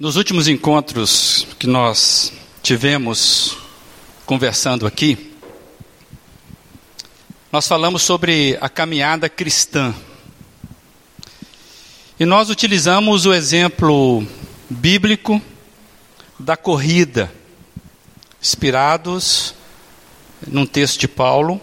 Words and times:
Nos 0.00 0.16
últimos 0.16 0.48
encontros 0.48 1.46
que 1.58 1.66
nós 1.66 2.32
tivemos 2.62 3.58
conversando 4.24 4.86
aqui, 4.86 5.30
nós 7.52 7.68
falamos 7.68 8.00
sobre 8.00 8.56
a 8.62 8.68
caminhada 8.70 9.28
cristã. 9.28 9.94
E 12.18 12.24
nós 12.24 12.48
utilizamos 12.48 13.26
o 13.26 13.34
exemplo 13.34 14.26
bíblico 14.70 15.38
da 16.38 16.56
corrida, 16.56 17.30
inspirados 18.40 19.54
num 20.46 20.64
texto 20.64 20.98
de 20.98 21.08
Paulo. 21.08 21.60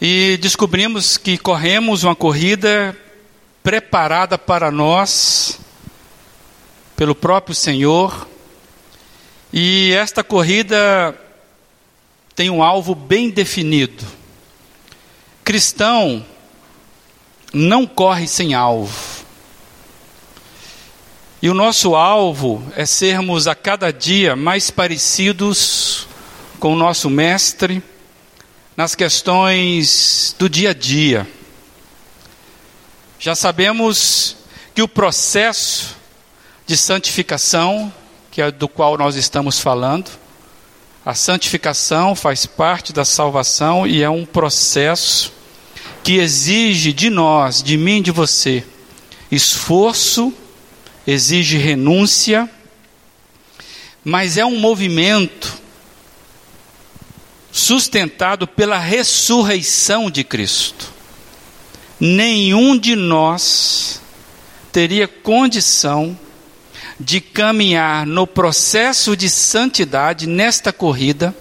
E 0.00 0.40
descobrimos 0.42 1.16
que 1.16 1.38
corremos 1.38 2.02
uma 2.02 2.16
corrida 2.16 2.96
preparada 3.62 4.36
para 4.36 4.72
nós 4.72 5.60
pelo 6.96 7.14
próprio 7.14 7.54
Senhor. 7.54 8.28
E 9.52 9.92
esta 9.92 10.24
corrida 10.24 11.18
tem 12.34 12.50
um 12.50 12.62
alvo 12.62 12.94
bem 12.94 13.30
definido. 13.30 14.04
Cristão 15.44 16.24
não 17.52 17.86
corre 17.86 18.26
sem 18.26 18.54
alvo. 18.54 19.14
E 21.40 21.48
o 21.48 21.54
nosso 21.54 21.94
alvo 21.94 22.62
é 22.74 22.86
sermos 22.86 23.46
a 23.46 23.54
cada 23.54 23.92
dia 23.92 24.34
mais 24.34 24.70
parecidos 24.70 26.08
com 26.58 26.72
o 26.72 26.76
nosso 26.76 27.10
Mestre 27.10 27.82
nas 28.76 28.94
questões 28.94 30.34
do 30.38 30.48
dia 30.48 30.70
a 30.70 30.74
dia. 30.74 31.28
Já 33.20 33.34
sabemos 33.34 34.36
que 34.74 34.82
o 34.82 34.88
processo 34.88 35.94
de 36.66 36.76
santificação, 36.76 37.92
que 38.30 38.40
é 38.40 38.50
do 38.50 38.68
qual 38.68 38.96
nós 38.96 39.16
estamos 39.16 39.60
falando. 39.60 40.10
A 41.04 41.14
santificação 41.14 42.14
faz 42.14 42.46
parte 42.46 42.92
da 42.92 43.04
salvação 43.04 43.86
e 43.86 44.02
é 44.02 44.08
um 44.08 44.24
processo 44.24 45.32
que 46.02 46.14
exige 46.14 46.92
de 46.92 47.10
nós, 47.10 47.62
de 47.62 47.76
mim, 47.76 48.00
de 48.00 48.10
você, 48.10 48.64
esforço, 49.30 50.32
exige 51.06 51.58
renúncia, 51.58 52.48
mas 54.02 54.36
é 54.36 54.44
um 54.44 54.58
movimento 54.58 55.58
sustentado 57.52 58.46
pela 58.46 58.78
ressurreição 58.78 60.10
de 60.10 60.24
Cristo. 60.24 60.92
Nenhum 62.00 62.76
de 62.76 62.96
nós 62.96 64.00
teria 64.72 65.06
condição 65.06 66.18
de 66.98 67.20
caminhar 67.20 68.06
no 68.06 68.26
processo 68.26 69.16
de 69.16 69.28
santidade 69.28 70.26
nesta 70.26 70.72
corrida, 70.72 71.34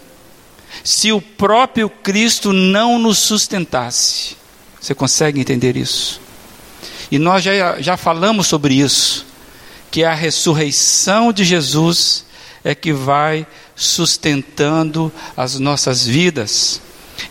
se 0.83 1.11
o 1.11 1.21
próprio 1.21 1.89
Cristo 1.89 2.51
não 2.51 2.97
nos 2.97 3.19
sustentasse. 3.19 4.35
Você 4.81 4.95
consegue 4.95 5.39
entender 5.39 5.77
isso? 5.77 6.19
E 7.11 7.19
nós 7.19 7.43
já, 7.43 7.79
já 7.79 7.95
falamos 7.95 8.47
sobre 8.47 8.73
isso, 8.73 9.25
que 9.91 10.03
a 10.03 10.13
ressurreição 10.13 11.31
de 11.31 11.43
Jesus 11.43 12.25
é 12.63 12.73
que 12.73 12.91
vai 12.91 13.45
sustentando 13.75 15.11
as 15.37 15.59
nossas 15.59 16.05
vidas. 16.05 16.81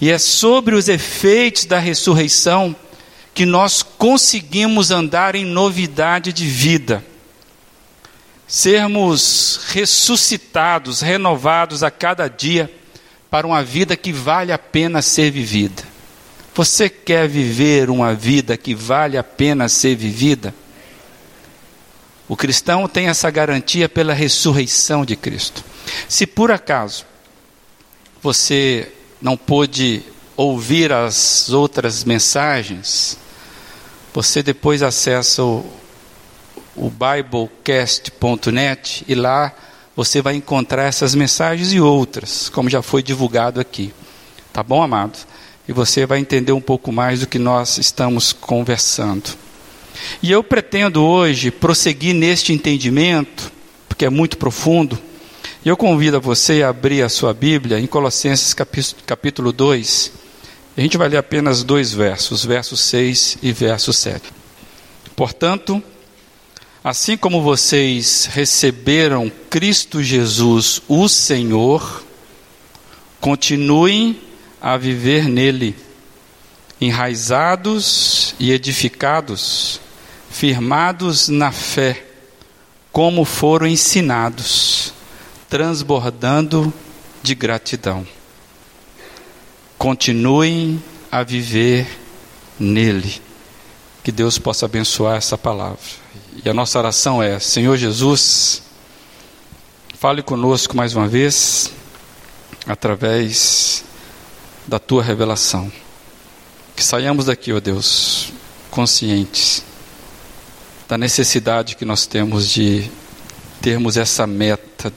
E 0.00 0.10
é 0.10 0.18
sobre 0.18 0.76
os 0.76 0.88
efeitos 0.88 1.64
da 1.64 1.78
ressurreição 1.78 2.74
que 3.34 3.44
nós 3.44 3.82
conseguimos 3.82 4.90
andar 4.90 5.34
em 5.34 5.44
novidade 5.44 6.32
de 6.32 6.46
vida 6.46 7.04
sermos 8.52 9.60
ressuscitados, 9.68 11.00
renovados 11.00 11.82
a 11.82 11.90
cada 11.90 12.28
dia 12.28 12.70
para 13.30 13.46
uma 13.46 13.64
vida 13.64 13.96
que 13.96 14.12
vale 14.12 14.52
a 14.52 14.58
pena 14.58 15.00
ser 15.00 15.30
vivida. 15.30 15.82
Você 16.54 16.90
quer 16.90 17.26
viver 17.26 17.88
uma 17.88 18.14
vida 18.14 18.54
que 18.58 18.74
vale 18.74 19.16
a 19.16 19.24
pena 19.24 19.70
ser 19.70 19.96
vivida? 19.96 20.54
O 22.28 22.36
cristão 22.36 22.86
tem 22.86 23.08
essa 23.08 23.30
garantia 23.30 23.88
pela 23.88 24.12
ressurreição 24.12 25.02
de 25.02 25.16
Cristo. 25.16 25.64
Se 26.06 26.26
por 26.26 26.52
acaso 26.52 27.06
você 28.22 28.92
não 29.18 29.34
pôde 29.34 30.02
ouvir 30.36 30.92
as 30.92 31.48
outras 31.48 32.04
mensagens, 32.04 33.16
você 34.12 34.42
depois 34.42 34.82
acessa 34.82 35.42
o 35.42 35.64
o 36.76 36.90
biblecast.net 36.90 39.04
e 39.06 39.14
lá 39.14 39.54
você 39.94 40.22
vai 40.22 40.34
encontrar 40.34 40.84
essas 40.84 41.14
mensagens 41.14 41.72
e 41.72 41.80
outras, 41.80 42.48
como 42.48 42.70
já 42.70 42.82
foi 42.82 43.02
divulgado 43.02 43.60
aqui. 43.60 43.92
Tá 44.52 44.62
bom, 44.62 44.82
amado? 44.82 45.18
E 45.68 45.72
você 45.72 46.06
vai 46.06 46.18
entender 46.18 46.52
um 46.52 46.60
pouco 46.60 46.90
mais 46.90 47.20
do 47.20 47.26
que 47.26 47.38
nós 47.38 47.78
estamos 47.78 48.32
conversando. 48.32 49.30
E 50.22 50.30
eu 50.30 50.42
pretendo 50.42 51.04
hoje 51.04 51.50
prosseguir 51.50 52.14
neste 52.14 52.52
entendimento, 52.52 53.52
porque 53.88 54.04
é 54.04 54.10
muito 54.10 54.38
profundo. 54.38 54.98
E 55.64 55.68
eu 55.68 55.76
convido 55.76 56.16
a 56.16 56.20
você 56.20 56.62
a 56.62 56.70
abrir 56.70 57.02
a 57.02 57.08
sua 57.08 57.32
Bíblia 57.32 57.78
em 57.78 57.86
Colossenses 57.86 58.54
capítulo 59.06 59.52
2. 59.52 60.12
A 60.76 60.80
gente 60.80 60.96
vai 60.96 61.08
ler 61.08 61.18
apenas 61.18 61.62
dois 61.62 61.92
versos, 61.92 62.44
versos 62.44 62.80
6 62.80 63.38
e 63.42 63.52
verso 63.52 63.92
7. 63.92 64.22
Portanto, 65.14 65.82
Assim 66.84 67.16
como 67.16 67.40
vocês 67.40 68.28
receberam 68.32 69.30
Cristo 69.48 70.02
Jesus, 70.02 70.82
o 70.88 71.08
Senhor, 71.08 72.02
continuem 73.20 74.20
a 74.60 74.76
viver 74.76 75.28
nele, 75.28 75.76
enraizados 76.80 78.34
e 78.36 78.50
edificados, 78.50 79.80
firmados 80.28 81.28
na 81.28 81.52
fé, 81.52 82.04
como 82.90 83.24
foram 83.24 83.68
ensinados, 83.68 84.92
transbordando 85.48 86.74
de 87.22 87.36
gratidão. 87.36 88.04
Continuem 89.78 90.82
a 91.12 91.22
viver 91.22 91.86
nele. 92.58 93.22
Que 94.02 94.10
Deus 94.10 94.36
possa 94.36 94.66
abençoar 94.66 95.16
essa 95.16 95.38
palavra. 95.38 95.78
E 96.44 96.48
a 96.48 96.54
nossa 96.54 96.78
oração 96.78 97.22
é: 97.22 97.38
Senhor 97.38 97.76
Jesus, 97.76 98.62
fale 99.98 100.22
conosco 100.22 100.76
mais 100.76 100.94
uma 100.94 101.06
vez, 101.06 101.70
através 102.66 103.84
da 104.66 104.78
tua 104.78 105.02
revelação. 105.02 105.70
Que 106.74 106.82
saiamos 106.82 107.26
daqui, 107.26 107.52
ó 107.52 107.60
Deus, 107.60 108.32
conscientes 108.70 109.62
da 110.88 110.98
necessidade 110.98 111.74
que 111.74 111.86
nós 111.86 112.06
temos 112.06 112.46
de 112.48 112.90
termos 113.62 113.96
essa 113.96 114.26
meta, 114.26 114.92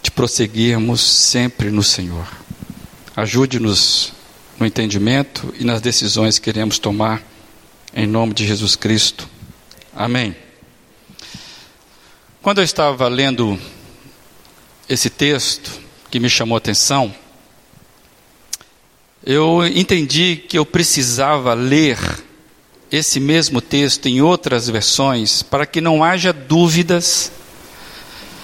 de 0.00 0.10
prosseguirmos 0.10 1.00
sempre 1.00 1.70
no 1.70 1.82
Senhor. 1.82 2.28
Ajude-nos 3.16 4.12
no 4.56 4.64
entendimento 4.64 5.52
e 5.58 5.64
nas 5.64 5.80
decisões 5.80 6.38
que 6.38 6.44
queremos 6.44 6.78
tomar, 6.78 7.22
em 7.92 8.06
nome 8.06 8.34
de 8.34 8.46
Jesus 8.46 8.76
Cristo. 8.76 9.28
Amém. 9.96 10.34
Quando 12.42 12.58
eu 12.58 12.64
estava 12.64 13.06
lendo 13.06 13.56
esse 14.88 15.08
texto 15.08 15.70
que 16.10 16.18
me 16.18 16.28
chamou 16.28 16.56
a 16.56 16.58
atenção, 16.58 17.14
eu 19.24 19.64
entendi 19.64 20.34
que 20.48 20.58
eu 20.58 20.66
precisava 20.66 21.54
ler 21.54 21.96
esse 22.90 23.20
mesmo 23.20 23.60
texto 23.60 24.06
em 24.06 24.20
outras 24.20 24.68
versões 24.68 25.44
para 25.44 25.64
que 25.64 25.80
não 25.80 26.02
haja 26.02 26.32
dúvidas 26.32 27.30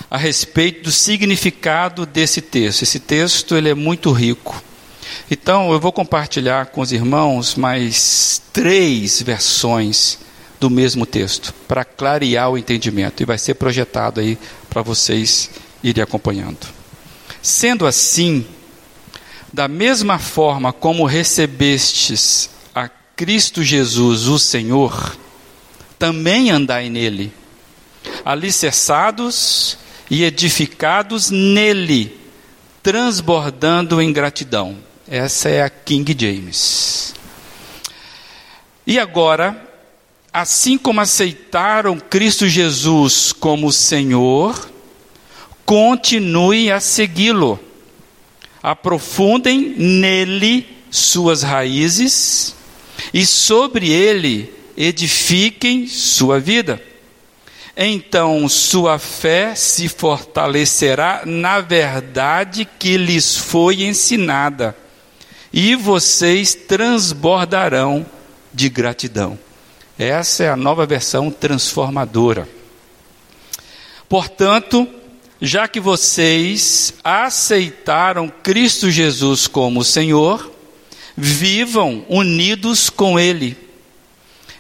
a 0.09 0.17
respeito 0.17 0.85
do 0.85 0.93
significado 0.93 2.07
desse 2.07 2.41
texto. 2.41 2.83
Esse 2.83 3.01
texto 3.01 3.57
ele 3.57 3.71
é 3.71 3.75
muito 3.75 4.13
rico. 4.13 4.63
Então 5.29 5.73
eu 5.73 5.81
vou 5.81 5.91
compartilhar 5.91 6.67
com 6.67 6.81
os 6.81 6.93
irmãos 6.93 7.57
mais 7.57 8.41
três 8.53 9.21
versões 9.21 10.30
do 10.61 10.69
mesmo 10.69 11.07
texto, 11.07 11.55
para 11.67 11.85
clarear 11.85 12.51
o 12.51 12.59
entendimento, 12.59 13.23
e 13.23 13.27
vai 13.27 13.39
ser 13.39 13.55
projetado 13.55 14.21
aí 14.21 14.39
para 14.69 14.83
vocês 14.83 15.51
irem 15.83 16.05
acompanhando. 16.05 16.69
Sendo 17.41 17.87
assim, 17.87 18.47
da 19.51 19.67
mesma 19.67 20.19
forma 20.19 20.73
como 20.73 21.07
recebestes 21.07 22.51
a 22.75 22.89
Cristo 23.17 23.65
Jesus, 23.65 24.29
o 24.29 24.39
Senhor, 24.39 25.17
também 25.99 26.51
andai 26.51 26.91
nele, 26.91 27.33
alicerçados 28.23 29.79
e 30.11 30.25
edificados 30.25 31.31
nele, 31.31 32.21
transbordando 32.83 34.01
em 34.01 34.13
gratidão. 34.13 34.77
Essa 35.09 35.49
é 35.49 35.63
a 35.63 35.71
King 35.71 36.15
James. 36.19 37.15
E 38.87 38.99
agora, 38.99 39.70
assim 40.33 40.79
como 40.79 41.01
aceitaram 41.01 41.99
Cristo 41.99 42.49
Jesus 42.49 43.33
como 43.33 43.73
Senhor, 43.73 44.71
continue 45.65 46.71
a 46.71 46.81
segui-lo. 46.81 47.59
Aprofundem 48.63 49.75
nele 49.77 50.67
suas 50.91 51.43
raízes 51.43 52.55
e 53.13 53.25
sobre 53.25 53.91
ele 53.91 54.53
edifiquem 54.77 55.87
sua 55.87 56.39
vida. 56.39 56.83
Então 57.77 58.49
sua 58.49 58.99
fé 58.99 59.55
se 59.55 59.89
fortalecerá 59.89 61.23
na 61.25 61.61
verdade 61.61 62.69
que 62.79 62.97
lhes 62.97 63.37
foi 63.37 63.83
ensinada, 63.83 64.77
e 65.53 65.75
vocês 65.75 66.55
transbordarão 66.55 68.05
de 68.53 68.69
gratidão. 68.69 69.39
Essa 70.01 70.45
é 70.45 70.49
a 70.49 70.57
nova 70.57 70.87
versão 70.87 71.31
transformadora. 71.31 72.49
Portanto, 74.09 74.89
já 75.43 75.69
que 75.69 75.79
vocês 75.79 76.95
aceitaram 77.05 78.33
Cristo 78.43 78.91
Jesus 78.91 79.47
como 79.47 79.85
Senhor, 79.85 80.51
vivam 81.15 82.03
unidos 82.09 82.89
com 82.89 83.21
Ele, 83.21 83.55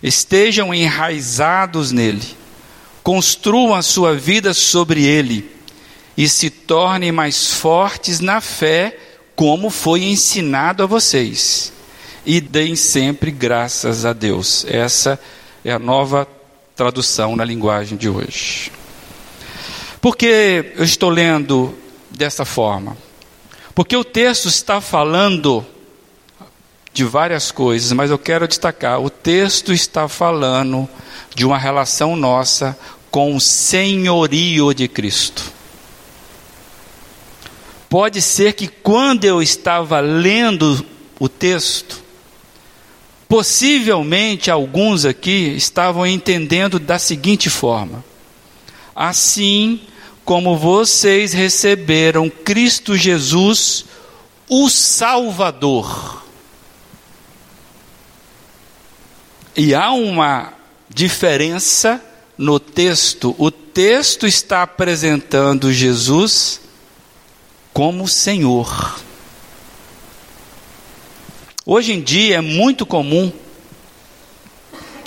estejam 0.03 0.75
enraizados 0.75 1.91
nele, 1.91 2.37
construam 3.03 3.75
a 3.75 3.81
sua 3.81 4.15
vida 4.15 4.53
sobre 4.53 5.07
Ele 5.07 5.51
e 6.19 6.29
se 6.29 6.51
tornem 6.51 7.13
mais 7.13 7.51
fortes 7.51 8.21
na 8.21 8.43
fé, 8.43 8.95
como 9.35 9.71
foi 9.71 10.03
ensinado 10.03 10.83
a 10.83 10.87
vocês 10.87 11.73
e 12.25 12.41
deem 12.41 12.77
sempre 12.77 13.31
graças 13.31 14.05
a 14.05 14.13
Deus. 14.13 14.65
Essa 14.69 15.19
é 15.65 15.73
a 15.73 15.79
nova 15.79 16.27
tradução 16.77 17.37
na 17.37 17.45
linguagem 17.45 17.97
de 17.97 18.09
hoje. 18.09 18.73
Por 20.01 20.17
que 20.17 20.73
eu 20.77 20.85
estou 20.85 21.11
lendo 21.11 21.75
dessa 22.11 22.45
forma? 22.45 22.97
Porque 23.75 23.97
o 23.97 24.05
texto 24.05 24.49
está 24.49 24.81
falando 24.81 25.65
de 26.93 27.05
várias 27.05 27.53
coisas, 27.53 27.93
mas 27.93 28.11
eu 28.11 28.19
quero 28.19 28.49
destacar: 28.49 29.01
o 29.01 29.11
texto 29.11 29.73
está 29.73 30.09
falando 30.09 30.89
de 31.35 31.45
uma 31.45 31.59
relação 31.59 32.17
nossa 32.17 32.79
com 33.11 33.35
o 33.35 33.41
senhorio 33.41 34.73
de 34.73 34.89
Cristo. 34.89 35.53
Pode 37.89 38.23
ser 38.23 38.53
que 38.53 38.69
quando 38.69 39.25
eu 39.25 39.43
estava 39.43 39.99
lendo 40.01 40.87
o 41.19 41.29
texto, 41.29 42.01
Possivelmente 43.31 44.51
alguns 44.51 45.05
aqui 45.05 45.55
estavam 45.57 46.05
entendendo 46.05 46.81
da 46.81 46.99
seguinte 46.99 47.49
forma: 47.49 48.05
assim 48.93 49.83
como 50.25 50.59
vocês 50.59 51.33
receberam 51.33 52.29
Cristo 52.29 52.97
Jesus, 52.97 53.85
o 54.49 54.69
Salvador. 54.69 56.25
E 59.57 59.77
há 59.77 59.93
uma 59.93 60.53
diferença 60.93 62.03
no 62.37 62.59
texto. 62.59 63.33
O 63.39 63.53
texto 63.53 64.27
está 64.27 64.65
apresentando 64.65 65.73
Jesus 65.73 66.61
como 67.73 68.09
Senhor. 68.09 68.99
Hoje 71.73 71.93
em 71.93 72.01
dia 72.01 72.39
é 72.39 72.41
muito 72.41 72.85
comum 72.85 73.33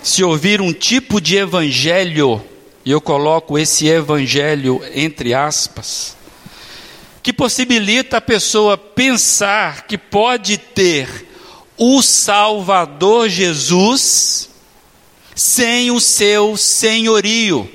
se 0.01 0.23
ouvir 0.23 0.61
um 0.61 0.71
tipo 0.71 1.19
de 1.19 1.35
evangelho, 1.35 2.41
e 2.85 2.91
eu 2.91 3.01
coloco 3.01 3.59
esse 3.59 3.87
evangelho 3.87 4.81
entre 4.95 5.33
aspas, 5.33 6.15
que 7.21 7.33
possibilita 7.33 8.15
a 8.15 8.21
pessoa 8.21 8.77
pensar 8.77 9.85
que 9.87 9.97
pode 9.97 10.57
ter 10.57 11.27
o 11.77 12.01
Salvador 12.01 13.27
Jesus 13.27 14.47
sem 15.35 15.91
o 15.91 15.99
seu 15.99 16.55
senhorio. 16.55 17.69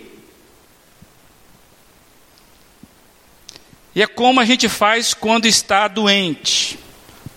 E 3.94 4.00
é 4.00 4.06
como 4.06 4.40
a 4.40 4.46
gente 4.46 4.66
faz 4.66 5.12
quando 5.12 5.44
está 5.44 5.88
doente. 5.88 6.87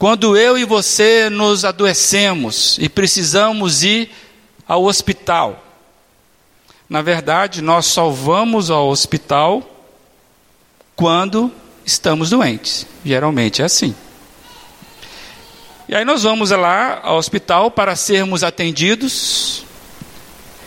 Quando 0.02 0.36
eu 0.36 0.58
e 0.58 0.66
você 0.66 1.30
nos 1.30 1.64
adoecemos 1.64 2.76
e 2.80 2.90
precisamos 2.90 3.84
ir 3.84 4.10
ao 4.68 4.86
hospital, 4.86 5.64
na 6.90 7.04
verdade, 7.04 7.62
nós 7.62 7.86
só 7.86 8.10
vamos 8.10 8.72
ao 8.72 8.90
hospital 8.90 9.62
quando 10.96 11.52
estamos 11.86 12.32
doentes. 12.32 12.88
Geralmente 13.06 13.62
é 13.62 13.66
assim. 13.66 13.94
E 15.88 15.94
aí 15.94 16.04
nós 16.04 16.24
vamos 16.24 16.50
lá 16.50 17.00
ao 17.04 17.18
hospital 17.18 17.70
para 17.70 17.96
sermos 17.96 18.44
atendidos. 18.44 19.64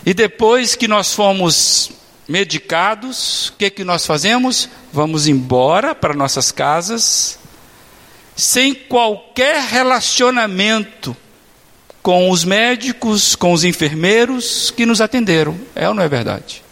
E 0.06 0.14
depois 0.14 0.76
que 0.76 0.86
nós 0.86 1.12
fomos 1.12 1.90
medicados, 2.28 3.48
o 3.48 3.54
que, 3.54 3.68
que 3.68 3.82
nós 3.82 4.06
fazemos? 4.06 4.68
Vamos 4.92 5.26
embora 5.26 5.92
para 5.92 6.14
nossas 6.14 6.52
casas 6.52 7.42
sem 8.36 8.74
qualquer 8.74 9.62
relacionamento 9.62 11.16
com 12.02 12.30
os 12.30 12.44
médicos, 12.44 13.34
com 13.34 13.52
os 13.52 13.64
enfermeiros 13.64 14.70
que 14.70 14.84
nos 14.84 15.00
atenderam. 15.00 15.58
É 15.74 15.88
ou 15.88 15.94
não 15.94 16.02
é 16.02 16.08
verdade? 16.08 16.62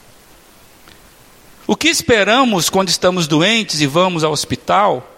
O 1.66 1.76
que 1.76 1.88
esperamos 1.88 2.68
quando 2.68 2.88
estamos 2.88 3.26
doentes 3.26 3.80
e 3.80 3.86
vamos 3.86 4.24
ao 4.24 4.32
hospital? 4.32 5.08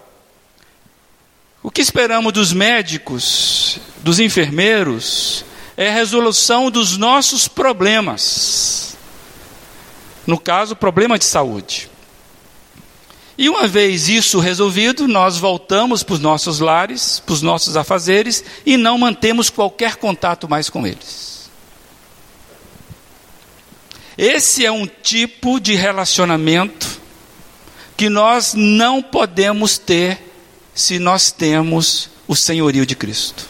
O 1.62 1.70
que 1.70 1.80
esperamos 1.80 2.32
dos 2.32 2.52
médicos, 2.52 3.80
dos 3.98 4.20
enfermeiros, 4.20 5.44
é 5.76 5.88
a 5.88 5.92
resolução 5.92 6.70
dos 6.70 6.96
nossos 6.96 7.48
problemas. 7.48 8.96
No 10.26 10.38
caso, 10.38 10.76
problema 10.76 11.18
de 11.18 11.24
saúde. 11.24 11.90
E 13.36 13.48
uma 13.48 13.66
vez 13.66 14.08
isso 14.08 14.38
resolvido, 14.38 15.08
nós 15.08 15.38
voltamos 15.38 16.02
para 16.02 16.14
os 16.14 16.20
nossos 16.20 16.60
lares, 16.60 17.18
para 17.18 17.32
os 17.32 17.42
nossos 17.42 17.76
afazeres 17.76 18.44
e 18.64 18.76
não 18.76 18.96
mantemos 18.96 19.50
qualquer 19.50 19.96
contato 19.96 20.48
mais 20.48 20.70
com 20.70 20.86
eles. 20.86 21.50
Esse 24.16 24.64
é 24.64 24.70
um 24.70 24.86
tipo 24.86 25.58
de 25.58 25.74
relacionamento 25.74 27.00
que 27.96 28.08
nós 28.08 28.54
não 28.54 29.02
podemos 29.02 29.78
ter 29.78 30.20
se 30.72 31.00
nós 31.00 31.32
temos 31.32 32.08
o 32.28 32.36
senhorio 32.36 32.86
de 32.86 32.94
Cristo. 32.94 33.48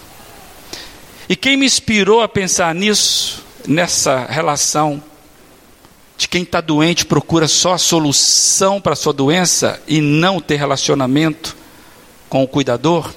E 1.28 1.36
quem 1.36 1.56
me 1.56 1.66
inspirou 1.66 2.22
a 2.22 2.28
pensar 2.28 2.74
nisso, 2.74 3.44
nessa 3.66 4.26
relação 4.26 5.02
de 6.16 6.28
quem 6.28 6.42
está 6.42 6.60
doente 6.60 7.04
procura 7.04 7.48
só 7.48 7.74
a 7.74 7.78
solução 7.78 8.80
para 8.80 8.92
a 8.92 8.96
sua 8.96 9.12
doença 9.12 9.82
e 9.86 10.00
não 10.00 10.40
ter 10.40 10.56
relacionamento 10.56 11.56
com 12.28 12.42
o 12.42 12.48
cuidador, 12.48 13.12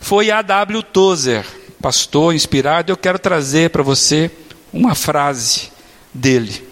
foi 0.00 0.30
A. 0.30 0.40
W. 0.40 0.82
Tozer, 0.82 1.44
pastor 1.80 2.34
inspirado. 2.34 2.92
Eu 2.92 2.96
quero 2.96 3.18
trazer 3.18 3.70
para 3.70 3.82
você 3.82 4.30
uma 4.72 4.94
frase 4.94 5.70
dele. 6.14 6.64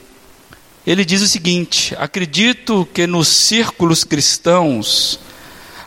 Ele 0.86 1.04
diz 1.04 1.22
o 1.22 1.26
seguinte: 1.26 1.94
Acredito 1.98 2.86
que 2.92 3.06
nos 3.06 3.28
círculos 3.28 4.04
cristãos 4.04 5.18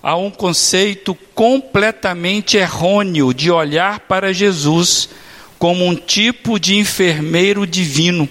há 0.01 0.15
um 0.15 0.29
conceito 0.29 1.15
completamente 1.33 2.57
errôneo 2.57 3.33
de 3.33 3.51
olhar 3.51 4.01
para 4.01 4.33
Jesus 4.33 5.09
como 5.59 5.85
um 5.85 5.95
tipo 5.95 6.59
de 6.59 6.75
enfermeiro 6.75 7.65
divino 7.65 8.27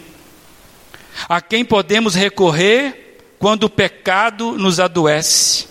a 1.29 1.41
quem 1.41 1.65
podemos 1.65 2.15
recorrer 2.15 3.19
quando 3.39 3.65
o 3.65 3.71
pecado 3.71 4.53
nos 4.53 4.81
adoece, 4.81 5.67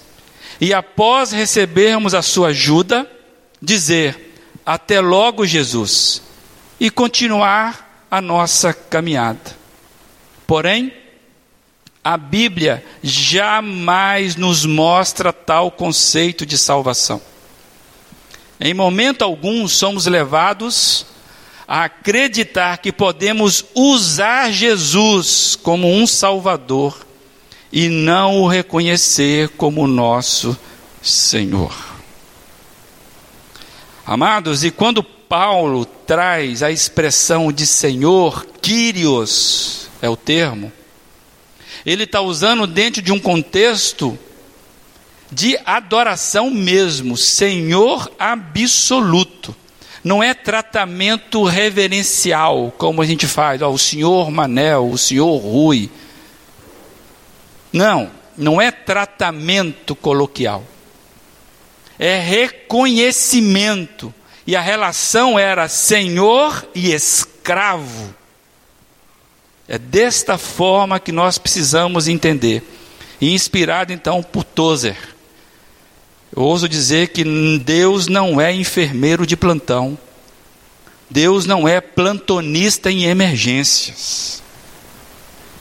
e 0.60 0.74
após 0.74 1.32
recebermos 1.32 2.14
a 2.14 2.22
sua 2.22 2.50
ajuda, 2.50 3.10
dizer: 3.62 4.34
Até 4.66 5.02
logo, 5.02 5.46
Jesus, 5.46 6.22
e 6.80 6.90
continuar 6.90 8.06
a 8.10 8.22
nossa 8.22 8.74
caminhada. 8.74 9.56
Porém, 10.48 10.94
a 12.04 12.18
Bíblia 12.18 12.86
jamais 13.02 14.36
nos 14.36 14.66
mostra 14.66 15.34
tal 15.34 15.72
conceito 15.72 16.46
de 16.46 16.58
salvação. 16.58 17.20
Em 18.60 18.74
momento 18.74 19.24
algum 19.24 19.68
somos 19.68 20.06
levados 20.06 21.06
a 21.68 21.86
acreditar 21.86 22.78
que 22.78 22.92
podemos 22.92 23.66
usar 23.74 24.52
Jesus 24.52 25.58
como 25.62 25.92
um 25.92 26.06
Salvador 26.06 27.06
e 27.72 27.90
não 27.90 28.42
o 28.42 28.48
reconhecer 28.48 29.50
como 29.50 29.88
nosso 29.88 30.58
Senhor. 31.02 31.74
Amados, 34.06 34.64
e 34.64 34.70
quando 34.70 35.04
Paulo 35.04 35.86
traz 35.86 36.62
a 36.62 36.72
expressão 36.72 37.52
de 37.52 37.66
Senhor, 37.66 38.46
Kyrios 38.62 39.90
é 40.02 40.08
o 40.08 40.16
termo, 40.16 40.72
ele 41.86 42.04
está 42.04 42.22
usando 42.22 42.68
dentro 42.68 43.02
de 43.02 43.12
um 43.12 43.20
contexto 43.20 44.18
de 45.32 45.58
adoração 45.66 46.50
mesmo, 46.50 47.18
Senhor 47.18 48.12
absoluto. 48.20 49.56
Não 50.06 50.22
é 50.22 50.36
tratamento 50.36 51.44
reverencial, 51.46 52.72
como 52.78 53.02
a 53.02 53.06
gente 53.08 53.26
faz, 53.26 53.60
ó, 53.64 53.72
o 53.72 53.80
senhor 53.80 54.30
Manel, 54.30 54.88
o 54.88 55.00
senhor 55.00 55.36
Rui. 55.38 55.90
Não, 57.74 58.12
não 58.38 58.62
é 58.62 58.70
tratamento 58.70 59.96
coloquial. 59.96 60.64
É 61.98 62.20
reconhecimento. 62.20 64.14
E 64.46 64.56
a 64.56 64.62
relação 64.62 65.40
era 65.40 65.68
senhor 65.68 66.70
e 66.76 66.94
escravo. 66.94 68.14
É 69.68 69.80
desta 69.80 70.38
forma 70.38 71.00
que 71.00 71.12
nós 71.12 71.40
precisamos 71.40 72.08
entender. 72.08 72.62
E 73.20 73.34
inspirado 73.34 73.92
então 73.92 74.22
por 74.22 74.44
Tozer. 74.44 75.15
Eu 76.36 76.44
ouso 76.44 76.68
dizer 76.68 77.10
que 77.10 77.24
Deus 77.60 78.08
não 78.08 78.42
é 78.42 78.54
enfermeiro 78.54 79.26
de 79.26 79.38
plantão. 79.38 79.98
Deus 81.10 81.46
não 81.46 81.68
é 81.68 81.80
plantonista 81.80 82.92
em 82.92 83.06
emergências. 83.06 84.44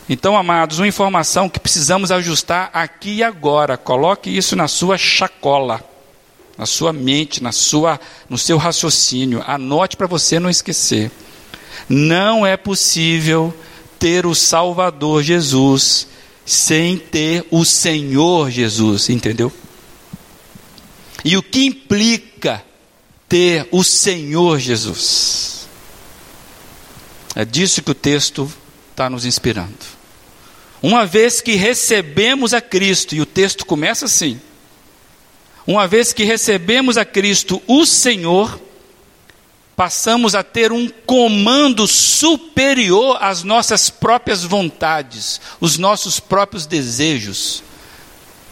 Então, 0.09 0.37
amados, 0.37 0.79
uma 0.79 0.89
informação 0.89 1.49
que 1.49 1.61
precisamos 1.61 2.11
ajustar 2.11 2.71
aqui 2.73 3.17
e 3.17 3.23
agora. 3.23 3.77
Coloque 3.77 4.37
isso 4.37 4.57
na 4.57 4.67
sua 4.67 4.99
chacola, 4.99 5.81
na 6.59 6.67
sua 6.67 6.93
mente, 6.93 7.43
na 7.43 7.53
sua, 7.53 8.01
no 8.29 8.37
seu 8.37 8.59
raciocínio. 8.59 9.45
Anote 9.47 9.97
para 9.97 10.09
você 10.09 10.41
não 10.41 10.51
esquecer. 10.51 11.11
Não 11.89 12.45
é 12.45 12.57
possível 12.57 13.55
ter 13.99 14.27
o 14.27 14.35
Salvador 14.35 15.23
Jesus 15.23 16.09
sem 16.45 16.99
ter 16.99 17.47
o 17.51 17.65
Senhor 17.65 18.51
Jesus, 18.51 19.09
entendeu? 19.09 19.53
E 21.25 21.37
o 21.37 21.43
que 21.43 21.65
implica 21.65 22.63
ter 23.29 23.67
o 23.73 23.83
Senhor 23.83 24.59
Jesus? 24.59 25.67
É 27.35 27.45
disso 27.45 27.83
que 27.83 27.91
o 27.91 27.95
texto 27.95 28.53
está 28.91 29.09
nos 29.09 29.25
inspirando. 29.25 29.95
Uma 30.83 31.07
vez 31.07 31.41
que 31.41 31.55
recebemos 31.55 32.53
a 32.53 32.61
Cristo, 32.61 33.15
e 33.15 33.21
o 33.21 33.27
texto 33.27 33.65
começa 33.65 34.05
assim: 34.05 34.39
uma 35.67 35.89
vez 35.89 36.13
que 36.13 36.25
recebemos 36.25 36.99
a 36.99 37.05
Cristo, 37.05 37.63
o 37.67 37.87
Senhor, 37.87 38.61
passamos 39.75 40.35
a 40.35 40.43
ter 40.43 40.73
um 40.73 40.89
comando 41.07 41.87
superior 41.87 43.19
às 43.21 43.43
nossas 43.43 43.89
próprias 43.89 44.45
vontades, 44.45 45.41
os 45.61 45.79
nossos 45.79 46.21
próprios 46.21 46.67
desejos. 46.67 47.63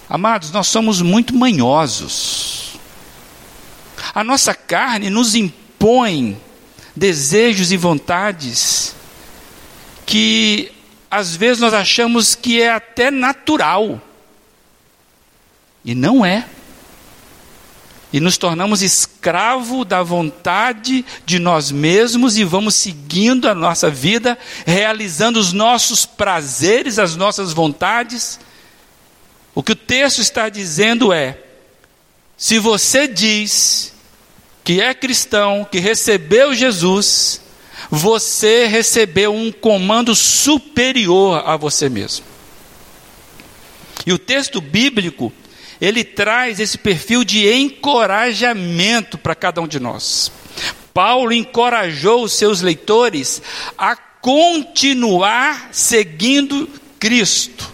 Amados, 0.09 0.51
nós 0.51 0.67
somos 0.67 1.01
muito 1.01 1.35
manhosos. 1.35 2.75
A 4.15 4.23
nossa 4.23 4.55
carne 4.55 5.09
nos 5.09 5.35
impõe 5.35 6.39
desejos 6.95 7.73
e 7.73 7.77
vontades 7.77 8.95
que 10.05 10.71
às 11.11 11.35
vezes 11.37 11.61
nós 11.61 11.73
achamos 11.73 12.35
que 12.35 12.61
é 12.61 12.71
até 12.71 13.11
natural. 13.11 14.01
E 15.85 15.95
não 15.95 16.25
é 16.25 16.47
e 18.13 18.21
nos 18.21 18.37
tornamos 18.37 18.83
escravo 18.83 19.87
da 19.87 20.03
vontade 20.03 21.05
de 21.25 21.39
nós 21.39 21.73
mesmos 21.73 22.37
e 22.37 22.45
vamos 22.45 22.75
seguindo 22.75 23.49
a 23.49 23.55
nossa 23.55 23.89
vida, 23.89 24.37
realizando 24.67 25.41
os 25.41 25.53
nossos 25.55 26.05
prazeres, 26.05 26.99
as 26.99 27.17
nossas 27.17 27.55
vontades. 27.55 28.39
O 29.55 29.63
que 29.63 29.73
o 29.73 29.77
texto 29.77 30.21
está 30.21 30.49
dizendo 30.49 31.13
é: 31.13 31.39
se 32.37 32.59
você 32.59 33.07
diz 33.07 33.93
que 34.65 34.81
é 34.81 34.95
cristão, 34.95 35.67
que 35.71 35.79
recebeu 35.79 36.55
Jesus, 36.55 37.41
você 37.91 38.67
recebeu 38.67 39.35
um 39.35 39.53
comando 39.53 40.15
superior 40.15 41.43
a 41.47 41.57
você 41.57 41.89
mesmo. 41.89 42.25
E 44.07 44.13
o 44.13 44.19
texto 44.19 44.61
bíblico 44.61 45.33
ele 45.81 46.05
traz 46.05 46.61
esse 46.61 46.79
perfil 46.79 47.25
de 47.25 47.53
encorajamento 47.53 49.19
para 49.19 49.35
cada 49.35 49.61
um 49.61 49.67
de 49.67 49.81
nós. 49.81 50.31
Paulo 50.95 51.33
encorajou 51.33 52.23
os 52.23 52.33
seus 52.35 52.61
leitores 52.61 53.43
a 53.77 53.97
continuar 53.97 55.71
seguindo 55.73 56.69
Cristo. 57.01 57.72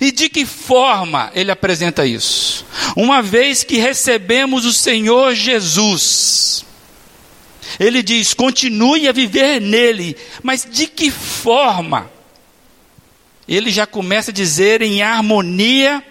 E 0.00 0.12
de 0.12 0.28
que 0.28 0.46
forma 0.46 1.30
ele 1.34 1.50
apresenta 1.50 2.06
isso? 2.06 2.64
Uma 2.96 3.20
vez 3.20 3.64
que 3.64 3.78
recebemos 3.78 4.64
o 4.64 4.72
Senhor 4.72 5.34
Jesus, 5.34 6.64
ele 7.78 8.02
diz: 8.02 8.34
continue 8.34 9.08
a 9.08 9.12
viver 9.12 9.60
nele, 9.60 10.16
mas 10.42 10.66
de 10.70 10.86
que 10.86 11.10
forma? 11.10 12.10
Ele 13.48 13.70
já 13.70 13.86
começa 13.86 14.30
a 14.30 14.34
dizer 14.34 14.82
em 14.82 15.02
harmonia 15.02 16.02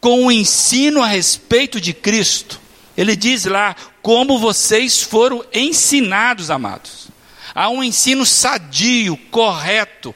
com 0.00 0.26
o 0.26 0.32
ensino 0.32 1.02
a 1.02 1.06
respeito 1.06 1.80
de 1.80 1.92
Cristo. 1.92 2.60
Ele 2.96 3.14
diz 3.14 3.44
lá 3.44 3.76
como 4.00 4.38
vocês 4.38 5.02
foram 5.02 5.44
ensinados, 5.52 6.50
amados. 6.50 7.08
Há 7.54 7.68
um 7.68 7.84
ensino 7.84 8.24
sadio, 8.24 9.16
correto, 9.30 10.14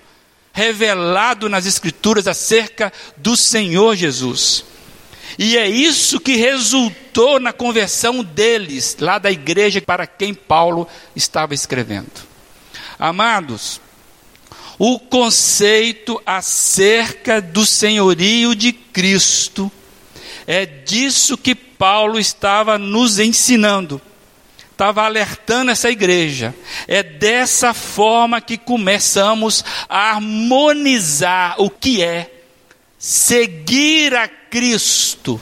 revelado 0.56 1.50
nas 1.50 1.66
Escrituras 1.66 2.26
acerca 2.26 2.90
do 3.14 3.36
Senhor 3.36 3.94
Jesus. 3.94 4.64
E 5.38 5.54
é 5.58 5.68
isso 5.68 6.18
que 6.18 6.34
resultou 6.34 7.38
na 7.38 7.52
conversão 7.52 8.25
deles, 8.25 8.96
lá 8.98 9.18
da 9.18 9.30
igreja 9.30 9.82
para 9.82 10.06
quem 10.06 10.32
Paulo 10.32 10.88
estava 11.14 11.52
escrevendo. 11.52 12.10
Amados, 12.98 13.82
o 14.78 14.98
conceito 14.98 16.18
acerca 16.25 17.38
do 17.38 17.66
senhorio 17.66 18.54
de 18.54 18.72
Cristo. 18.72 19.70
É 20.46 20.64
disso 20.64 21.36
que 21.36 21.54
Paulo 21.54 22.18
estava 22.18 22.78
nos 22.78 23.18
ensinando, 23.18 24.00
estava 24.76 25.02
alertando 25.04 25.71
essa 25.71 25.90
igreja. 25.90 26.54
É 26.87 27.02
dessa 27.02 27.73
forma 27.73 28.42
que 28.42 28.59
começamos 28.59 29.64
a 29.88 30.11
harmonizar 30.11 31.54
o 31.59 31.71
que 31.71 32.02
é 32.02 32.30
seguir 32.99 34.14
a 34.14 34.28
Cristo. 34.28 35.40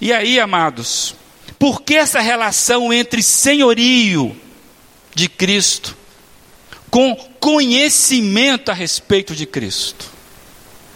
E 0.00 0.12
aí, 0.12 0.40
amados, 0.40 1.14
por 1.58 1.82
que 1.82 1.94
essa 1.94 2.20
relação 2.20 2.92
entre 2.92 3.22
senhorio 3.22 4.34
de 5.14 5.28
Cristo 5.28 5.96
com 6.94 7.16
conhecimento 7.40 8.70
a 8.70 8.72
respeito 8.72 9.34
de 9.34 9.46
Cristo. 9.46 10.06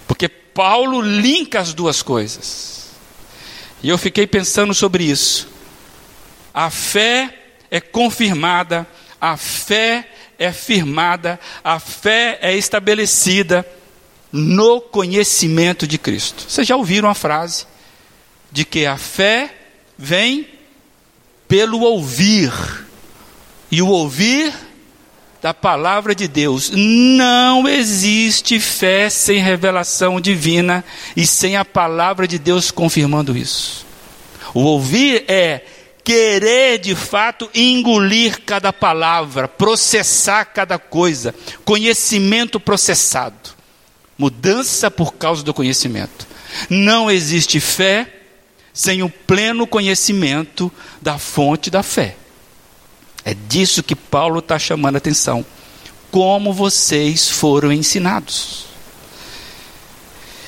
Porque 0.07 0.29
Paulo 0.29 1.01
linka 1.01 1.59
as 1.59 1.75
duas 1.75 2.03
coisas. 2.03 2.91
E 3.83 3.89
eu 3.89 3.99
fiquei 3.99 4.25
pensando 4.25 4.73
sobre 4.73 5.03
isso. 5.03 5.49
A 6.59 6.71
fé 6.71 7.33
é 7.71 7.81
confirmada, 7.81 8.85
a 9.21 9.37
fé 9.37 10.09
é 10.37 10.51
firmada, 10.51 11.39
a 11.63 11.79
fé 11.79 12.37
é 12.43 12.57
estabelecida 12.57 13.65
no 14.33 14.81
conhecimento 14.81 15.87
de 15.87 15.99
Cristo. 15.99 16.47
Vocês 16.49 16.67
já 16.67 16.75
ouviram 16.75 17.09
a 17.09 17.15
frase 17.15 17.65
de 18.51 18.65
que 18.65 18.87
a 18.87 18.97
fé 18.97 19.55
vem 19.97 20.49
pelo 21.47 21.79
ouvir, 21.83 22.53
e 23.71 23.81
o 23.81 23.87
ouvir 23.87 24.53
da 25.41 25.55
palavra 25.55 26.13
de 26.13 26.27
Deus. 26.27 26.73
Não 26.75 27.69
existe 27.69 28.59
fé 28.59 29.09
sem 29.09 29.39
revelação 29.39 30.21
divina 30.21 30.85
e 31.17 31.25
sem 31.25 31.57
a 31.57 31.65
palavra 31.65 32.27
de 32.27 32.37
Deus 32.37 32.73
confirmando 32.73 33.39
isso. 33.39 33.87
O 34.53 34.63
ouvir 34.63 35.25
é 35.29 35.63
querer 36.09 36.79
de 36.79 36.95
fato 36.95 37.51
engolir 37.55 38.41
cada 38.41 38.73
palavra, 38.73 39.47
processar 39.47 40.47
cada 40.47 40.79
coisa, 40.79 41.35
conhecimento 41.67 42.59
processado. 42.59 43.51
Mudança 44.17 44.91
por 44.91 45.17
causa 45.17 45.43
do 45.43 45.53
conhecimento. 45.53 46.27
Não 46.71 47.11
existe 47.11 47.61
fé 47.61 48.11
sem 48.73 49.03
o 49.03 49.11
pleno 49.11 49.67
conhecimento 49.67 50.73
da 51.03 51.19
fonte 51.19 51.69
da 51.69 51.83
fé. 51.83 52.17
É 53.23 53.35
disso 53.35 53.83
que 53.83 53.95
Paulo 53.95 54.39
está 54.39 54.59
chamando 54.59 54.95
a 54.95 54.99
atenção. 54.99 55.45
Como 56.11 56.55
vocês 56.55 57.29
foram 57.29 57.71
ensinados. 57.71 58.65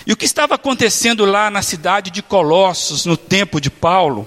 E 0.07 0.12
o 0.12 0.17
que 0.17 0.25
estava 0.25 0.55
acontecendo 0.55 1.26
lá 1.26 1.50
na 1.50 1.61
cidade 1.61 2.11
de 2.11 2.23
Colossos, 2.23 3.05
no 3.05 3.19
tempo 3.19 3.61
de 3.61 3.69
Paulo, 3.69 4.26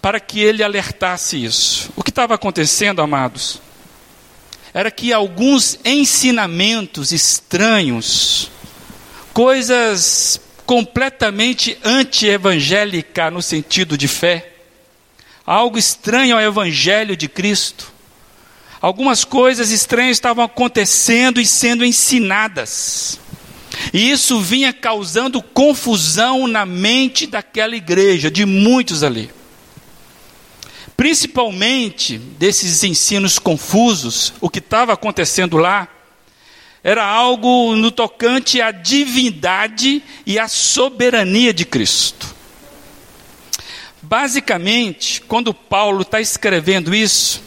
para 0.00 0.20
que 0.20 0.40
ele 0.40 0.62
alertasse 0.62 1.42
isso. 1.42 1.90
O 1.96 2.02
que 2.02 2.10
estava 2.10 2.34
acontecendo, 2.34 3.02
amados, 3.02 3.60
era 4.72 4.90
que 4.90 5.12
alguns 5.12 5.78
ensinamentos 5.84 7.12
estranhos, 7.12 8.50
coisas 9.32 10.40
completamente 10.64 11.78
anti-evangélica 11.82 13.30
no 13.30 13.40
sentido 13.40 13.96
de 13.96 14.06
fé, 14.06 14.52
algo 15.46 15.78
estranho 15.78 16.36
ao 16.36 16.42
evangelho 16.42 17.16
de 17.16 17.26
Cristo. 17.26 17.92
Algumas 18.80 19.24
coisas 19.24 19.70
estranhas 19.70 20.16
estavam 20.18 20.44
acontecendo 20.44 21.40
e 21.40 21.46
sendo 21.46 21.84
ensinadas. 21.84 23.18
E 23.92 24.10
isso 24.10 24.40
vinha 24.40 24.72
causando 24.72 25.42
confusão 25.42 26.46
na 26.46 26.64
mente 26.64 27.26
daquela 27.26 27.74
igreja, 27.74 28.30
de 28.30 28.44
muitos 28.44 29.02
ali. 29.02 29.30
Principalmente 30.98 32.18
desses 32.18 32.82
ensinos 32.82 33.38
confusos, 33.38 34.32
o 34.40 34.50
que 34.50 34.58
estava 34.58 34.94
acontecendo 34.94 35.56
lá 35.56 35.86
era 36.82 37.06
algo 37.06 37.76
no 37.76 37.92
tocante 37.92 38.60
à 38.60 38.72
divindade 38.72 40.02
e 40.26 40.40
à 40.40 40.48
soberania 40.48 41.54
de 41.54 41.64
Cristo. 41.64 42.34
Basicamente, 44.02 45.20
quando 45.20 45.54
Paulo 45.54 46.02
está 46.02 46.20
escrevendo 46.20 46.92
isso, 46.92 47.42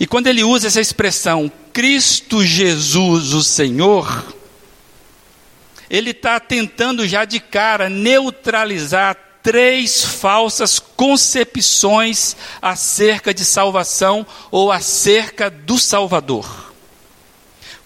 e 0.00 0.04
quando 0.04 0.26
ele 0.26 0.42
usa 0.42 0.66
essa 0.66 0.80
expressão, 0.80 1.48
Cristo 1.72 2.44
Jesus, 2.44 3.32
o 3.34 3.44
Senhor, 3.44 4.34
ele 5.88 6.10
está 6.10 6.40
tentando 6.40 7.06
já 7.06 7.24
de 7.24 7.38
cara 7.38 7.88
neutralizar 7.88 9.29
três 9.42 10.04
falsas 10.04 10.78
concepções 10.78 12.36
acerca 12.60 13.32
de 13.32 13.44
salvação 13.44 14.26
ou 14.50 14.70
acerca 14.70 15.50
do 15.50 15.78
Salvador. 15.78 16.72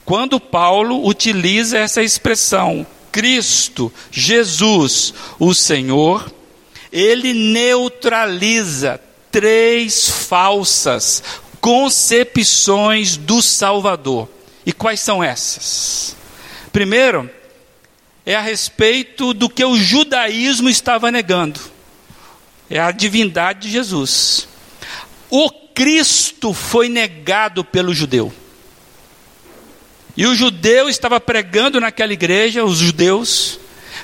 Quando 0.05 0.39
Paulo 0.39 1.07
utiliza 1.07 1.79
essa 1.79 2.03
expressão, 2.03 2.87
Cristo, 3.11 3.93
Jesus, 4.11 5.15
o 5.39 5.55
Senhor, 5.55 6.31
ele 6.93 7.33
neutraliza 7.33 9.01
três 9.31 10.09
falsas 10.09 11.23
concepções 11.61 13.17
do 13.17 13.41
Salvador. 13.41 14.29
E 14.67 14.73
quais 14.73 15.01
são 15.01 15.25
essas? 15.25 16.15
Primeiro, 16.73 17.31
é 18.27 18.35
a 18.35 18.41
respeito 18.41 19.35
do 19.35 19.49
que 19.49 19.65
o 19.65 19.77
judaísmo 19.77 20.69
estava 20.69 21.11
negando. 21.11 21.61
É 22.71 22.81
a 22.81 22.91
divindade 22.91 23.61
de 23.61 23.71
Jesus. 23.71 24.49
O 25.31 25.51
Cristo 25.51 26.55
foi 26.55 26.89
negado 26.89 27.65
pelo 27.65 27.95
judeu. 27.95 28.33
E 30.17 30.27
o 30.27 30.35
judeu 30.35 30.89
estava 30.89 31.21
pregando 31.21 31.81
naquela 31.81 32.13
igreja, 32.13 32.65
os 32.65 32.79
judeus, 32.79 33.59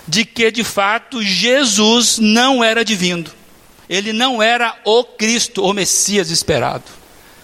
de 0.06 0.24
que 0.24 0.50
de 0.50 0.64
fato 0.64 1.22
Jesus 1.22 2.18
não 2.18 2.62
era 2.62 2.84
divino. 2.84 3.30
Ele 3.88 4.12
não 4.12 4.42
era 4.42 4.76
o 4.84 5.04
Cristo, 5.04 5.64
o 5.64 5.72
Messias 5.72 6.30
esperado. 6.30 6.84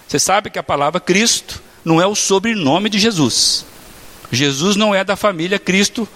Você 0.07 0.19
sabe 0.19 0.49
que 0.49 0.59
a 0.59 0.63
palavra 0.63 0.99
Cristo 0.99 1.61
não 1.83 2.01
é 2.01 2.05
o 2.05 2.15
sobrenome 2.15 2.89
de 2.89 2.99
Jesus. 2.99 3.65
Jesus 4.31 4.75
não 4.75 4.93
é 4.93 5.03
da 5.03 5.15
família 5.15 5.57
Cristo, 5.57 6.07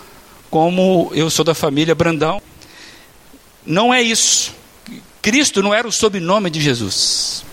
como 0.52 1.10
eu 1.16 1.30
sou 1.30 1.46
da 1.46 1.56
família 1.56 1.96
Brandão. 1.96 2.42
Não 3.66 3.94
é 3.94 4.02
isso. 4.02 4.54
Cristo 5.22 5.64
não 5.64 5.74
era 5.74 5.88
o 5.88 5.92
sobrenome 5.92 6.50
de 6.50 6.60
Jesus. 6.60 7.46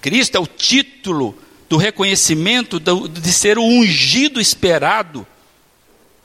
Cristo 0.00 0.36
é 0.36 0.40
o 0.40 0.46
título 0.46 1.36
do 1.68 1.76
reconhecimento 1.76 2.78
de 2.78 3.32
ser 3.32 3.58
o 3.58 3.64
ungido 3.64 4.40
esperado 4.40 5.26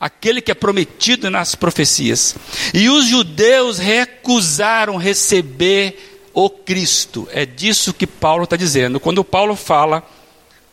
aquele 0.00 0.40
que 0.40 0.50
é 0.50 0.54
prometido 0.54 1.28
nas 1.28 1.54
profecias. 1.54 2.36
E 2.72 2.88
os 2.88 3.06
judeus 3.06 3.78
recusaram 3.78 4.96
receber 4.96 6.30
o 6.32 6.48
Cristo. 6.48 7.28
É 7.32 7.44
disso 7.44 7.92
que 7.92 8.06
Paulo 8.06 8.44
está 8.44 8.56
dizendo. 8.56 9.00
Quando 9.00 9.24
Paulo 9.24 9.56
fala 9.56 10.02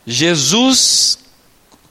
Jesus, 0.06 1.18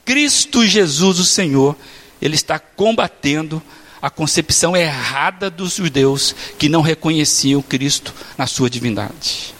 Cristo 0.04 0.66
Jesus, 0.66 1.18
o 1.18 1.24
Senhor, 1.24 1.76
ele 2.20 2.34
está 2.34 2.58
combatendo 2.58 3.62
a 4.00 4.08
concepção 4.10 4.76
errada 4.76 5.50
dos 5.50 5.76
judeus 5.76 6.34
que 6.58 6.68
não 6.68 6.80
reconheciam 6.80 7.60
Cristo 7.60 8.14
na 8.36 8.46
sua 8.46 8.70
divindade. 8.70 9.54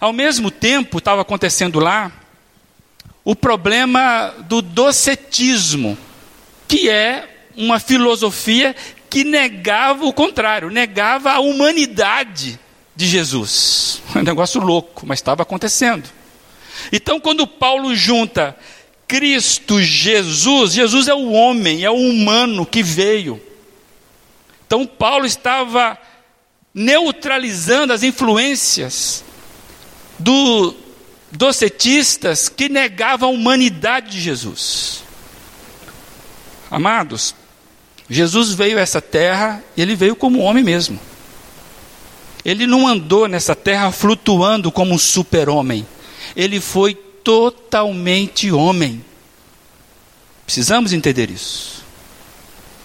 Ao 0.00 0.12
mesmo 0.12 0.50
tempo, 0.50 0.98
estava 0.98 1.22
acontecendo 1.22 1.80
lá 1.80 2.12
o 3.24 3.34
problema 3.34 4.32
do 4.48 4.62
docetismo 4.62 5.98
que 6.68 6.88
é 6.88 7.28
uma 7.56 7.78
filosofia 7.78 8.74
que 9.08 9.24
negava 9.24 10.04
o 10.04 10.12
contrário, 10.12 10.70
negava 10.70 11.32
a 11.32 11.40
humanidade 11.40 12.58
de 12.94 13.06
Jesus. 13.06 14.02
Um 14.16 14.22
negócio 14.22 14.60
louco, 14.60 15.06
mas 15.06 15.18
estava 15.18 15.42
acontecendo. 15.42 16.08
Então, 16.90 17.20
quando 17.20 17.46
Paulo 17.46 17.94
junta 17.94 18.56
Cristo, 19.06 19.80
Jesus, 19.80 20.72
Jesus 20.72 21.08
é 21.08 21.14
o 21.14 21.30
homem, 21.30 21.84
é 21.84 21.90
o 21.90 21.94
humano 21.94 22.66
que 22.66 22.82
veio. 22.82 23.40
Então, 24.66 24.86
Paulo 24.86 25.24
estava 25.24 25.96
neutralizando 26.74 27.92
as 27.92 28.02
influências 28.02 29.24
do 30.18 30.74
docetistas 31.30 32.48
que 32.48 32.68
negavam 32.68 33.28
a 33.28 33.32
humanidade 33.32 34.10
de 34.10 34.20
Jesus. 34.20 35.02
Amados, 36.70 37.34
Jesus 38.08 38.52
veio 38.52 38.78
a 38.78 38.80
essa 38.80 39.00
terra 39.00 39.62
e 39.76 39.82
ele 39.82 39.94
veio 39.94 40.16
como 40.16 40.40
homem 40.40 40.64
mesmo. 40.64 40.98
Ele 42.44 42.66
não 42.66 42.86
andou 42.86 43.26
nessa 43.26 43.54
terra 43.54 43.90
flutuando 43.90 44.70
como 44.70 44.94
um 44.94 44.98
super-homem. 44.98 45.86
Ele 46.36 46.60
foi 46.60 46.94
totalmente 47.26 48.52
homem. 48.52 49.04
Precisamos 50.44 50.92
entender 50.92 51.28
isso. 51.28 51.84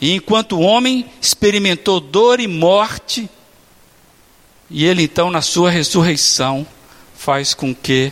E 0.01 0.15
enquanto 0.15 0.59
homem, 0.59 1.05
experimentou 1.21 1.99
dor 1.99 2.39
e 2.39 2.47
morte, 2.47 3.29
e 4.67 4.83
ele 4.83 5.03
então, 5.03 5.29
na 5.29 5.43
sua 5.43 5.69
ressurreição, 5.69 6.65
faz 7.15 7.53
com 7.53 7.75
que 7.75 8.11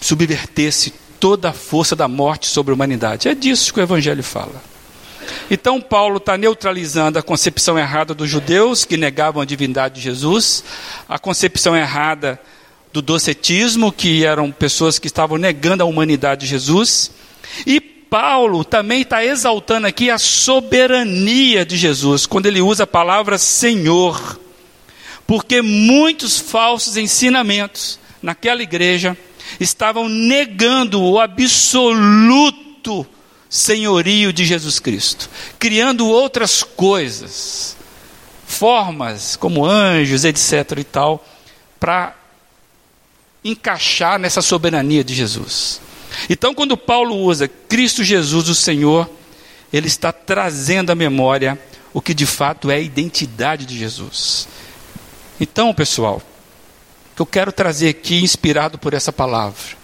subvertesse 0.00 0.94
toda 1.20 1.50
a 1.50 1.52
força 1.52 1.94
da 1.94 2.08
morte 2.08 2.46
sobre 2.46 2.72
a 2.72 2.74
humanidade. 2.74 3.28
É 3.28 3.34
disso 3.34 3.74
que 3.74 3.80
o 3.80 3.82
Evangelho 3.82 4.22
fala. 4.22 4.62
Então, 5.50 5.78
Paulo 5.78 6.16
está 6.16 6.38
neutralizando 6.38 7.18
a 7.18 7.22
concepção 7.22 7.78
errada 7.78 8.14
dos 8.14 8.30
judeus 8.30 8.86
que 8.86 8.96
negavam 8.96 9.42
a 9.42 9.44
divindade 9.44 9.96
de 9.96 10.00
Jesus, 10.00 10.64
a 11.06 11.18
concepção 11.18 11.76
errada 11.76 12.40
do 12.92 13.00
docetismo, 13.00 13.92
que 13.92 14.24
eram 14.24 14.50
pessoas 14.50 14.98
que 14.98 15.06
estavam 15.06 15.38
negando 15.38 15.82
a 15.82 15.86
humanidade 15.86 16.42
de 16.42 16.46
Jesus, 16.46 17.10
e 17.66 17.80
Paulo 17.80 18.64
também 18.64 19.02
está 19.02 19.24
exaltando 19.24 19.86
aqui 19.86 20.10
a 20.10 20.18
soberania 20.18 21.64
de 21.64 21.76
Jesus, 21.76 22.26
quando 22.26 22.46
ele 22.46 22.60
usa 22.60 22.82
a 22.82 22.86
palavra 22.86 23.38
Senhor, 23.38 24.40
porque 25.26 25.62
muitos 25.62 26.38
falsos 26.38 26.96
ensinamentos 26.96 28.00
naquela 28.20 28.62
igreja 28.62 29.16
estavam 29.60 30.08
negando 30.08 31.00
o 31.02 31.20
absoluto 31.20 33.06
senhorio 33.48 34.32
de 34.32 34.44
Jesus 34.44 34.80
Cristo, 34.80 35.30
criando 35.58 36.08
outras 36.08 36.64
coisas, 36.64 37.76
formas 38.44 39.36
como 39.36 39.64
anjos, 39.64 40.24
etc. 40.24 40.78
e 40.78 40.84
tal, 40.84 41.24
para 41.78 42.19
encaixar 43.44 44.18
nessa 44.18 44.42
soberania 44.42 45.02
de 45.02 45.14
Jesus. 45.14 45.80
Então, 46.28 46.54
quando 46.54 46.76
Paulo 46.76 47.16
usa 47.16 47.48
Cristo 47.48 48.04
Jesus, 48.04 48.48
o 48.48 48.54
Senhor, 48.54 49.08
ele 49.72 49.86
está 49.86 50.12
trazendo 50.12 50.90
à 50.90 50.94
memória 50.94 51.58
o 51.92 52.00
que 52.00 52.14
de 52.14 52.26
fato 52.26 52.70
é 52.70 52.76
a 52.76 52.80
identidade 52.80 53.66
de 53.66 53.78
Jesus. 53.78 54.48
Então, 55.40 55.72
pessoal, 55.72 56.22
que 57.16 57.22
eu 57.22 57.26
quero 57.26 57.52
trazer 57.52 57.88
aqui, 57.88 58.22
inspirado 58.22 58.78
por 58.78 58.94
essa 58.94 59.12
palavra, 59.12 59.80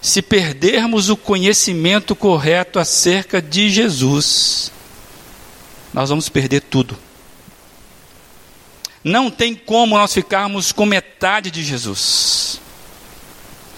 se 0.00 0.20
perdermos 0.20 1.08
o 1.08 1.16
conhecimento 1.16 2.14
correto 2.14 2.78
acerca 2.78 3.40
de 3.40 3.70
Jesus, 3.70 4.70
nós 5.92 6.10
vamos 6.10 6.28
perder 6.28 6.60
tudo. 6.60 6.98
Não 9.02 9.30
tem 9.30 9.54
como 9.54 9.96
nós 9.96 10.12
ficarmos 10.12 10.72
com 10.72 10.84
metade 10.84 11.50
de 11.50 11.62
Jesus, 11.62 12.60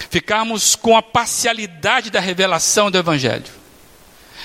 ficarmos 0.09 0.75
com 0.75 0.95
a 0.95 1.01
parcialidade 1.01 2.09
da 2.09 2.19
revelação 2.19 2.89
do 2.89 2.97
Evangelho. 2.97 3.45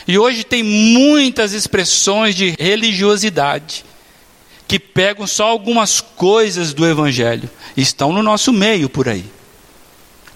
E 0.06 0.18
hoje 0.18 0.44
tem 0.44 0.62
muitas 0.62 1.52
expressões 1.52 2.34
de 2.34 2.54
religiosidade 2.58 3.84
que 4.66 4.78
pegam 4.78 5.26
só 5.26 5.48
algumas 5.48 6.00
coisas 6.00 6.72
do 6.72 6.86
Evangelho. 6.86 7.48
Estão 7.76 8.12
no 8.12 8.22
nosso 8.22 8.52
meio 8.52 8.88
por 8.88 9.08
aí. 9.08 9.24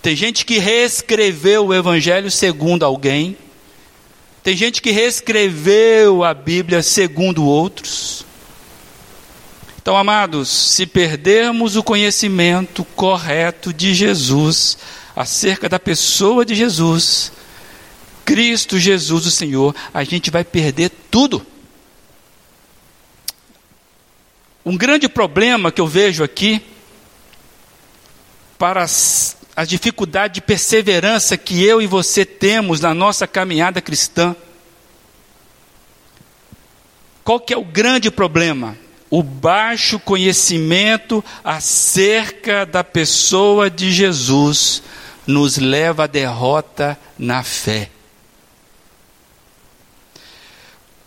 Tem 0.03 0.15
gente 0.15 0.45
que 0.45 0.59
reescreveu 0.59 1.67
o 1.67 1.75
Evangelho 1.75 2.31
segundo 2.31 2.85
alguém. 2.85 3.37
Tem 4.43 4.57
gente 4.57 4.81
que 4.81 4.91
reescreveu 4.91 6.23
a 6.23 6.33
Bíblia 6.33 6.83
segundo 6.83 7.45
outros. 7.45 8.25
Então, 9.81 9.97
amados, 9.97 10.49
se 10.49 10.87
perdermos 10.87 11.77
o 11.77 11.83
conhecimento 11.83 12.85
correto 12.85 13.73
de 13.73 13.95
Jesus, 13.95 14.77
acerca 15.17 15.67
da 15.67 15.81
pessoa 15.81 16.45
de 16.45 16.55
Jesus, 16.55 17.33
Cristo 18.23 18.79
Jesus, 18.79 19.25
o 19.25 19.31
Senhor, 19.31 19.75
a 19.95 20.05
gente 20.05 20.31
vai 20.31 20.45
perder 20.45 20.91
tudo. 21.11 21.45
Um 24.63 24.77
grande 24.77 25.09
problema 25.09 25.73
que 25.73 25.81
eu 25.81 25.87
vejo 25.87 26.23
aqui, 26.23 26.61
para 28.59 28.83
as, 28.83 29.37
a 29.57 29.65
dificuldade 29.65 30.35
de 30.35 30.41
perseverança 30.43 31.37
que 31.37 31.65
eu 31.65 31.81
e 31.81 31.87
você 31.87 32.25
temos 32.25 32.81
na 32.81 32.93
nossa 32.93 33.27
caminhada 33.27 33.81
cristã, 33.81 34.37
qual 37.25 37.41
que 37.41 37.55
é 37.55 37.57
o 37.57 37.65
grande 37.65 38.11
problema? 38.11 38.77
O 39.09 39.23
baixo 39.23 39.99
conhecimento 39.99 41.25
acerca 41.43 42.67
da 42.67 42.85
pessoa 42.85 43.71
de 43.71 43.93
Jesus 43.93 44.83
nos 45.27 45.59
leva 45.59 46.05
à 46.05 46.07
derrota 46.07 46.99
na 47.19 47.43
fé. 47.43 47.91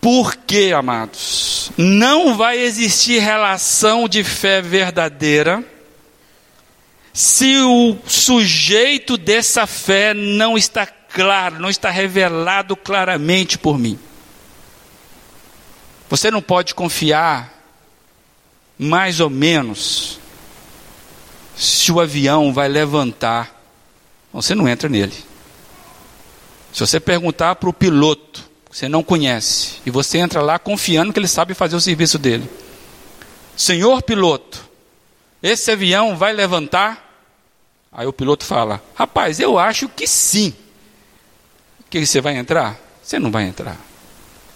Por 0.02 0.36
que, 0.36 0.72
amados? 0.72 1.72
Não 1.78 2.36
vai 2.36 2.58
existir 2.58 3.20
relação 3.20 4.08
de 4.08 4.24
fé 4.24 4.62
verdadeira 4.62 5.64
se 7.14 7.58
o 7.58 7.98
sujeito 8.08 9.18
dessa 9.18 9.68
fé 9.68 10.14
não 10.14 10.58
está 10.58 10.86
claro, 10.86 11.60
não 11.60 11.70
está 11.70 11.90
revelado 11.90 12.76
claramente 12.78 13.58
por 13.58 13.78
mim. 13.78 14.00
Você 16.10 16.32
não 16.32 16.42
pode 16.42 16.74
confiar, 16.74 17.54
mais 18.78 19.20
ou 19.20 19.30
menos, 19.30 20.20
se 21.56 21.92
o 21.92 22.00
avião 22.00 22.54
vai 22.54 22.70
levantar. 22.70 23.59
Você 24.32 24.54
não 24.54 24.68
entra 24.68 24.88
nele. 24.88 25.14
Se 26.72 26.80
você 26.82 27.00
perguntar 27.00 27.56
para 27.56 27.70
o 27.70 27.74
piloto, 27.74 28.48
você 28.72 28.88
não 28.88 29.04
conhece, 29.04 29.78
e 29.86 29.90
você 29.90 30.20
entra 30.20 30.42
lá 30.42 30.60
confiando 30.60 31.12
que 31.12 31.20
ele 31.20 31.28
sabe 31.28 31.54
fazer 31.54 31.76
o 31.76 31.82
serviço 31.82 32.20
dele. 32.20 32.48
Senhor 33.58 34.02
piloto, 34.04 34.64
esse 35.42 35.72
avião 35.72 36.16
vai 36.16 36.32
levantar? 36.32 37.10
Aí 37.92 38.06
o 38.06 38.14
piloto 38.14 38.46
fala: 38.46 38.82
Rapaz, 38.94 39.40
eu 39.40 39.58
acho 39.58 39.90
que 39.90 40.08
sim. 40.08 40.54
Que 41.90 42.06
você 42.06 42.22
vai 42.22 42.38
entrar? 42.38 42.80
Você 43.02 43.18
não 43.18 43.32
vai 43.32 43.46
entrar. 43.46 43.78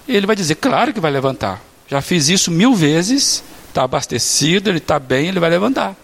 Ele 0.07 0.27
vai 0.27 0.35
dizer: 0.35 0.55
Claro 0.55 0.93
que 0.93 0.99
vai 0.99 1.11
levantar. 1.11 1.61
Já 1.87 2.01
fiz 2.01 2.29
isso 2.29 2.51
mil 2.51 2.75
vezes. 2.75 3.43
Está 3.69 3.83
abastecido, 3.83 4.69
ele 4.69 4.77
está 4.77 4.99
bem, 4.99 5.29
ele 5.29 5.39
vai 5.39 5.49
levantar. 5.49 5.95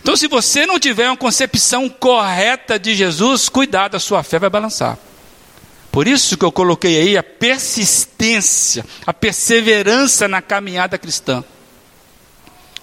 Então, 0.00 0.16
se 0.16 0.26
você 0.26 0.66
não 0.66 0.78
tiver 0.78 1.08
uma 1.08 1.16
concepção 1.16 1.88
correta 1.88 2.78
de 2.78 2.94
Jesus, 2.94 3.48
cuidado, 3.48 3.96
a 3.96 4.00
sua 4.00 4.22
fé 4.22 4.38
vai 4.38 4.50
balançar. 4.50 4.98
Por 5.90 6.06
isso 6.06 6.36
que 6.36 6.44
eu 6.44 6.52
coloquei 6.52 7.00
aí 7.00 7.16
a 7.16 7.22
persistência, 7.22 8.84
a 9.06 9.12
perseverança 9.12 10.28
na 10.28 10.40
caminhada 10.40 10.98
cristã. 10.98 11.42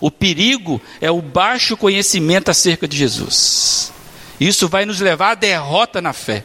O 0.02 0.12
perigo 0.12 0.82
é 1.00 1.10
o 1.10 1.22
baixo 1.22 1.78
conhecimento 1.78 2.52
acerca 2.52 2.88
de 2.88 2.98
Jesus. 2.98 3.92
Isso 4.40 4.68
vai 4.68 4.86
nos 4.86 5.00
levar 5.00 5.32
à 5.32 5.36
derrota 5.36 6.02
na 6.02 6.14
fé. 6.14 6.44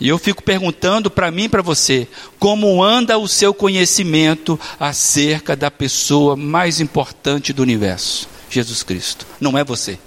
E 0.00 0.08
eu 0.08 0.18
fico 0.18 0.42
perguntando 0.42 1.10
para 1.10 1.30
mim 1.30 1.44
e 1.44 1.48
para 1.48 1.62
você: 1.62 2.08
como 2.38 2.82
anda 2.82 3.18
o 3.18 3.28
seu 3.28 3.54
conhecimento 3.54 4.58
acerca 4.80 5.54
da 5.54 5.70
pessoa 5.70 6.36
mais 6.36 6.80
importante 6.80 7.52
do 7.52 7.62
universo? 7.62 8.28
Jesus 8.54 8.82
Cristo. 8.82 9.26
Não 9.40 9.56
é 9.58 9.64
você. 9.64 9.98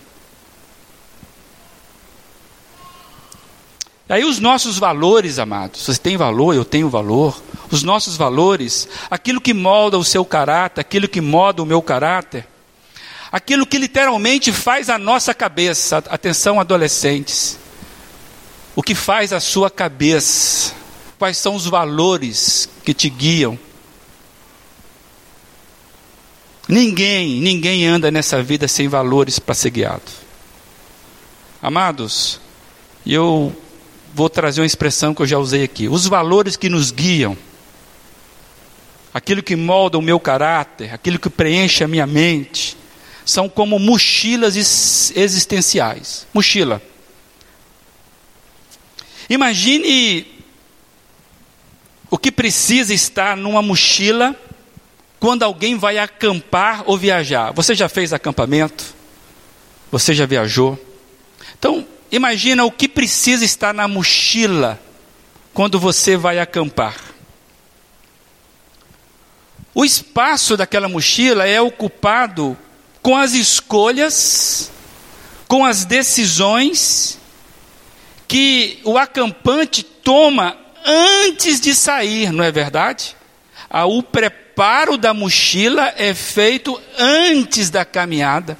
Aí 4.10 4.24
os 4.24 4.40
nossos 4.40 4.80
valores, 4.80 5.38
amados, 5.38 5.86
você 5.86 6.00
tem 6.00 6.16
valor, 6.16 6.56
eu 6.56 6.64
tenho 6.64 6.90
valor. 6.90 7.42
Os 7.70 7.84
nossos 7.84 8.16
valores, 8.16 8.88
aquilo 9.12 9.42
que 9.42 9.54
molda 9.54 9.98
o 9.98 10.04
seu 10.04 10.24
caráter, 10.24 10.80
aquilo 10.80 11.10
que 11.10 11.20
molda 11.20 11.62
o 11.62 11.66
meu 11.66 11.82
caráter, 11.82 12.48
aquilo 13.30 13.66
que 13.66 13.78
literalmente 13.78 14.54
faz 14.54 14.90
a 14.90 14.98
nossa 14.98 15.34
cabeça, 15.34 15.98
atenção 16.10 16.58
adolescentes, 16.58 17.60
o 18.74 18.82
que 18.82 18.96
faz 18.96 19.34
a 19.34 19.42
sua 19.42 19.70
cabeça, 19.70 20.74
quais 21.20 21.38
são 21.38 21.56
os 21.56 21.66
valores 21.66 22.70
que 22.86 22.94
te 22.94 23.10
guiam. 23.10 23.60
Ninguém, 26.68 27.40
ninguém 27.40 27.88
anda 27.88 28.12
nessa 28.12 28.44
vida 28.44 28.68
sem 28.68 28.88
valores 28.88 29.40
para 29.40 29.56
ser 29.56 29.70
guiado. 29.70 30.04
Amados, 31.62 32.42
eu 33.06 33.56
vou 34.14 34.30
trazer 34.30 34.60
uma 34.62 34.68
expressão 34.68 35.14
que 35.14 35.22
eu 35.22 35.28
já 35.28 35.38
usei 35.38 35.64
aqui. 35.64 35.88
Os 35.88 36.06
valores 36.08 36.58
que 36.58 36.70
nos 36.70 36.92
guiam, 36.92 37.38
aquilo 39.14 39.42
que 39.42 39.56
molda 39.56 39.98
o 39.98 40.02
meu 40.02 40.20
caráter, 40.20 40.94
aquilo 40.94 41.18
que 41.18 41.30
preenche 41.30 41.84
a 41.84 41.88
minha 41.88 42.06
mente, 42.06 42.76
são 43.26 43.48
como 43.48 43.80
mochilas 43.80 44.56
existenciais. 44.56 46.28
Mochila. 46.34 46.82
Imagine 49.30 50.28
o 52.10 52.18
que 52.18 52.32
precisa 52.32 52.94
estar 52.94 53.36
numa 53.36 53.62
mochila 53.62 54.36
quando 55.20 55.44
alguém 55.44 55.78
vai 55.78 55.98
acampar 55.98 56.84
ou 56.86 56.98
viajar. 56.98 57.52
Você 57.54 57.74
já 57.76 57.90
fez 57.90 58.14
acampamento? 58.14 58.96
Você 59.92 60.14
já 60.14 60.26
viajou? 60.26 60.80
Então, 61.58 61.86
Imagina 62.12 62.64
o 62.64 62.72
que 62.72 62.88
precisa 62.88 63.44
estar 63.44 63.74
na 63.74 63.88
mochila 63.88 64.80
quando 65.54 65.80
você 65.80 66.16
vai 66.16 66.40
acampar. 66.40 66.96
O 69.74 69.84
espaço 69.84 70.56
daquela 70.56 70.88
mochila 70.88 71.46
é 71.46 71.60
ocupado 71.60 72.58
com 73.02 73.16
as 73.16 73.34
escolhas, 73.34 74.72
com 75.48 75.66
as 75.66 75.86
decisões 75.86 77.20
que 78.28 78.80
o 78.84 78.98
acampante 78.98 79.84
toma 79.84 80.58
antes 80.86 81.60
de 81.60 81.76
sair, 81.76 82.32
não 82.32 82.44
é 82.44 82.52
verdade? 82.52 83.16
Ah, 83.70 83.86
o 83.86 84.02
preparo 84.58 84.98
da 84.98 85.14
mochila 85.14 85.94
é 85.98 86.16
feito 86.16 86.82
antes 86.98 87.70
da 87.70 87.86
caminhada. 87.86 88.58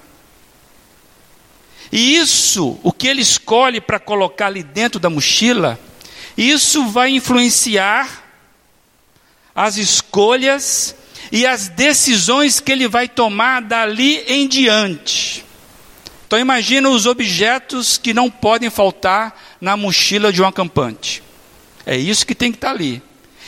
E 1.92 2.18
isso, 2.18 2.80
o 2.84 2.92
que 2.92 3.08
ele 3.08 3.24
escolhe 3.24 3.82
para 3.82 4.00
colocar 4.00 4.46
ali 4.46 4.62
dentro 4.62 5.00
da 5.00 5.10
mochila, 5.10 5.80
isso 6.38 6.86
vai 6.90 7.10
influenciar 7.10 8.24
as 9.56 9.78
escolhas 9.78 10.96
e 11.32 11.48
as 11.48 11.68
decisões 11.68 12.60
que 12.60 12.72
ele 12.72 12.88
vai 12.88 13.08
tomar 13.08 13.64
dali 13.64 14.18
em 14.28 14.48
diante. 14.48 15.44
Então 16.28 16.38
imagina 16.38 16.90
os 16.90 17.08
objetos 17.08 17.98
que 17.98 18.14
não 18.14 18.30
podem 18.30 18.70
faltar 18.70 19.58
na 19.60 19.76
mochila 19.76 20.32
de 20.32 20.44
um 20.44 20.46
acampante. 20.46 21.24
É 21.88 21.98
isso 21.98 22.24
que 22.24 22.36
tem 22.36 22.52
que 22.52 22.58
estar 22.58 22.70
ali. 22.70 23.02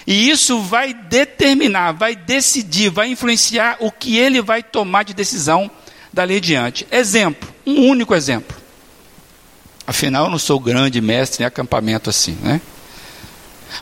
E 0.09 0.27
isso 0.31 0.59
vai 0.59 0.91
determinar, 0.91 1.91
vai 1.91 2.15
decidir, 2.15 2.89
vai 2.89 3.09
influenciar 3.09 3.77
o 3.79 3.91
que 3.91 4.17
ele 4.17 4.41
vai 4.41 4.63
tomar 4.63 5.03
de 5.03 5.13
decisão 5.13 5.69
dali 6.11 6.41
diante. 6.41 6.87
Exemplo, 6.89 7.47
um 7.63 7.87
único 7.87 8.15
exemplo. 8.15 8.57
Afinal, 9.85 10.25
eu 10.25 10.31
não 10.31 10.39
sou 10.39 10.59
grande 10.59 10.99
mestre 10.99 11.43
em 11.43 11.45
acampamento 11.45 12.09
assim, 12.09 12.35
né? 12.41 12.59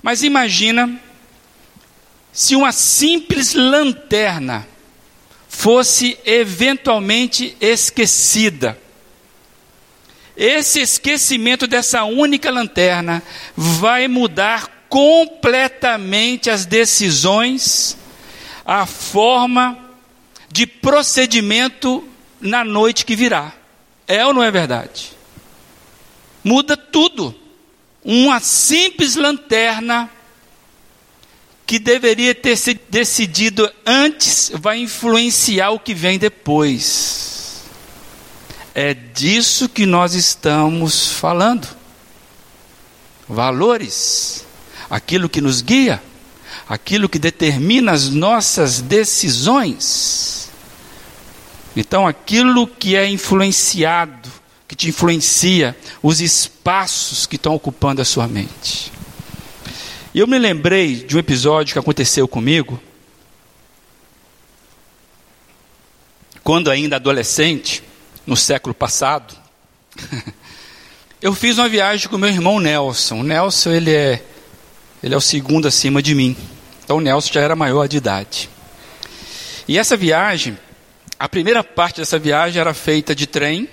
Mas 0.03 0.21
imagina 0.21 0.99
se 2.33 2.57
uma 2.57 2.73
simples 2.73 3.53
lanterna 3.53 4.67
fosse 5.47 6.19
eventualmente 6.25 7.55
esquecida. 7.61 8.77
Esse 10.35 10.81
esquecimento 10.81 11.65
dessa 11.67 12.03
única 12.03 12.51
lanterna 12.51 13.23
vai 13.55 14.09
mudar 14.09 14.76
completamente 14.89 16.49
as 16.49 16.65
decisões, 16.65 17.97
a 18.65 18.85
forma 18.85 19.77
de 20.49 20.65
procedimento 20.65 22.07
na 22.39 22.63
noite 22.63 23.05
que 23.05 23.15
virá. 23.15 23.53
É 24.07 24.25
ou 24.25 24.33
não 24.33 24.43
é 24.43 24.49
verdade? 24.49 25.11
Muda 26.43 26.77
tudo. 26.77 27.35
Uma 28.03 28.39
simples 28.39 29.15
lanterna 29.15 30.09
que 31.65 31.77
deveria 31.77 32.33
ter 32.33 32.55
sido 32.55 32.79
decidido 32.89 33.69
antes 33.85 34.49
vai 34.55 34.77
influenciar 34.77 35.71
o 35.71 35.79
que 35.79 35.93
vem 35.93 36.17
depois. 36.17 37.63
É 38.73 38.93
disso 38.93 39.67
que 39.67 39.85
nós 39.85 40.13
estamos 40.13 41.07
falando. 41.07 41.67
Valores, 43.27 44.46
aquilo 44.89 45.29
que 45.29 45.41
nos 45.41 45.61
guia, 45.61 46.01
aquilo 46.67 47.09
que 47.09 47.19
determina 47.19 47.91
as 47.91 48.09
nossas 48.09 48.81
decisões. 48.81 50.49
Então, 51.75 52.07
aquilo 52.07 52.67
que 52.67 52.95
é 52.95 53.07
influenciado, 53.07 54.29
que 54.67 54.75
te 54.75 54.89
influencia, 54.89 55.77
os 56.01 56.21
espaços 56.21 57.25
que 57.25 57.35
estão 57.35 57.53
ocupando 57.53 58.01
a 58.01 58.05
sua 58.05 58.27
mente. 58.27 58.91
E 60.13 60.19
eu 60.19 60.27
me 60.27 60.39
lembrei 60.39 60.95
de 60.95 61.15
um 61.15 61.19
episódio 61.19 61.73
que 61.73 61.79
aconteceu 61.79 62.27
comigo, 62.27 62.81
quando 66.43 66.71
ainda 66.71 66.95
adolescente, 66.95 67.83
no 68.25 68.35
século 68.35 68.73
passado. 68.73 69.35
eu 71.21 71.33
fiz 71.33 71.57
uma 71.57 71.69
viagem 71.69 72.09
com 72.09 72.17
meu 72.17 72.29
irmão 72.29 72.59
Nelson. 72.59 73.19
O 73.19 73.23
Nelson, 73.23 73.71
ele 73.71 73.91
é, 73.93 74.23
ele 75.01 75.13
é 75.13 75.17
o 75.17 75.21
segundo 75.21 75.67
acima 75.67 76.01
de 76.01 76.13
mim. 76.15 76.35
Então 76.83 76.99
Nelson 76.99 77.33
já 77.33 77.41
era 77.41 77.55
maior 77.55 77.87
de 77.87 77.97
idade. 77.97 78.49
E 79.67 79.77
essa 79.77 79.97
viagem, 79.97 80.57
a 81.19 81.27
primeira 81.27 81.63
parte 81.63 81.99
dessa 81.99 82.17
viagem 82.17 82.59
era 82.59 82.73
feita 82.73 83.13
de 83.13 83.27
trem, 83.27 83.69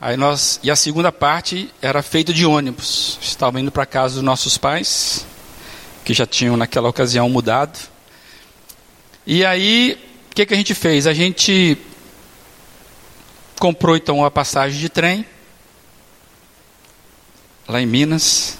Aí 0.00 0.16
nós, 0.16 0.58
e 0.62 0.70
a 0.70 0.76
segunda 0.76 1.12
parte 1.12 1.70
era 1.82 2.02
feita 2.02 2.32
de 2.32 2.46
ônibus. 2.46 3.18
Estávamos 3.20 3.60
indo 3.60 3.70
para 3.70 3.84
casa 3.84 4.14
dos 4.14 4.22
nossos 4.22 4.56
pais, 4.56 5.26
que 6.02 6.14
já 6.14 6.24
tinham 6.24 6.56
naquela 6.56 6.88
ocasião 6.88 7.28
mudado. 7.28 7.78
E 9.26 9.44
aí, 9.44 10.00
o 10.30 10.34
que, 10.34 10.46
que 10.46 10.54
a 10.54 10.56
gente 10.56 10.74
fez? 10.74 11.06
A 11.06 11.12
gente 11.12 11.76
comprou 13.58 13.94
então 13.94 14.24
a 14.24 14.30
passagem 14.30 14.80
de 14.80 14.88
trem, 14.88 15.26
lá 17.68 17.78
em 17.78 17.84
Minas, 17.84 18.56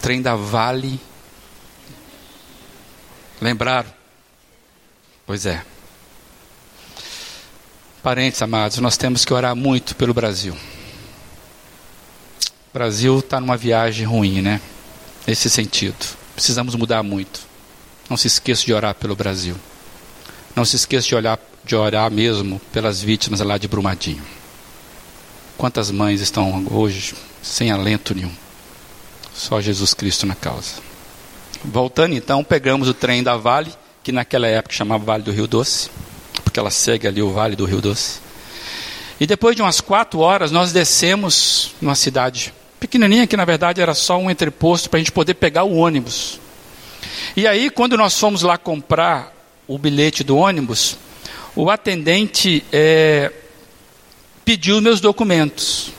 trem 0.00 0.22
da 0.22 0.34
Vale. 0.34 1.00
Lembraram? 3.40 3.90
Pois 5.26 5.46
é. 5.46 5.62
Parentes 8.02 8.40
amados, 8.40 8.78
nós 8.78 8.96
temos 8.96 9.24
que 9.24 9.34
orar 9.34 9.54
muito 9.54 9.94
pelo 9.94 10.14
Brasil. 10.14 10.54
O 10.54 12.72
Brasil 12.72 13.18
está 13.18 13.40
numa 13.40 13.56
viagem 13.56 14.06
ruim, 14.06 14.40
né? 14.40 14.60
Nesse 15.26 15.50
sentido. 15.50 16.16
Precisamos 16.34 16.74
mudar 16.74 17.02
muito. 17.02 17.40
Não 18.08 18.16
se 18.16 18.26
esqueça 18.26 18.64
de 18.64 18.72
orar 18.72 18.94
pelo 18.94 19.16
Brasil. 19.16 19.56
Não 20.54 20.64
se 20.64 20.76
esqueça 20.76 21.08
de, 21.08 21.14
olhar, 21.14 21.38
de 21.64 21.76
orar 21.76 22.10
mesmo 22.10 22.60
pelas 22.72 23.02
vítimas 23.02 23.40
lá 23.40 23.58
de 23.58 23.68
Brumadinho. 23.68 24.22
Quantas 25.56 25.90
mães 25.90 26.20
estão 26.20 26.66
hoje 26.70 27.14
sem 27.42 27.70
alento 27.70 28.14
nenhum? 28.14 28.32
Só 29.38 29.60
Jesus 29.60 29.94
Cristo 29.94 30.26
na 30.26 30.34
causa. 30.34 30.82
Voltando 31.64 32.14
então, 32.14 32.44
pegamos 32.44 32.88
o 32.88 32.94
trem 32.94 33.22
da 33.22 33.36
Vale, 33.36 33.72
que 34.02 34.12
naquela 34.12 34.46
época 34.46 34.74
chamava 34.74 35.04
Vale 35.04 35.22
do 35.22 35.32
Rio 35.32 35.46
Doce 35.46 35.88
porque 36.48 36.58
ela 36.58 36.70
segue 36.70 37.06
ali 37.06 37.22
o 37.22 37.30
Vale 37.30 37.54
do 37.54 37.64
Rio 37.64 37.80
Doce. 37.80 38.20
E 39.20 39.26
depois 39.26 39.54
de 39.54 39.62
umas 39.62 39.80
quatro 39.80 40.20
horas, 40.20 40.50
nós 40.50 40.72
descemos 40.72 41.74
numa 41.80 41.94
cidade 41.94 42.54
pequenininha, 42.80 43.26
que 43.26 43.36
na 43.36 43.44
verdade 43.44 43.80
era 43.80 43.94
só 43.94 44.18
um 44.18 44.30
entreposto 44.30 44.88
para 44.88 44.96
a 44.96 45.00
gente 45.00 45.12
poder 45.12 45.34
pegar 45.34 45.64
o 45.64 45.76
ônibus. 45.76 46.40
E 47.36 47.46
aí, 47.46 47.68
quando 47.68 47.96
nós 47.96 48.18
fomos 48.18 48.42
lá 48.42 48.56
comprar 48.56 49.34
o 49.66 49.78
bilhete 49.78 50.24
do 50.24 50.36
ônibus, 50.36 50.96
o 51.54 51.70
atendente 51.70 52.64
é, 52.72 53.32
pediu 54.44 54.80
meus 54.80 55.00
documentos. 55.00 55.90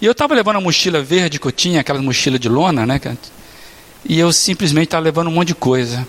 E 0.00 0.06
eu 0.06 0.12
estava 0.12 0.34
levando 0.34 0.56
a 0.56 0.60
mochila 0.60 1.02
verde 1.02 1.38
que 1.38 1.46
eu 1.46 1.52
tinha, 1.52 1.80
aquela 1.80 2.00
mochila 2.00 2.38
de 2.38 2.48
lona, 2.48 2.86
né? 2.86 3.00
E 4.04 4.18
eu 4.18 4.32
simplesmente 4.32 4.86
estava 4.86 5.04
levando 5.04 5.28
um 5.28 5.32
monte 5.32 5.48
de 5.48 5.54
coisa 5.54 6.06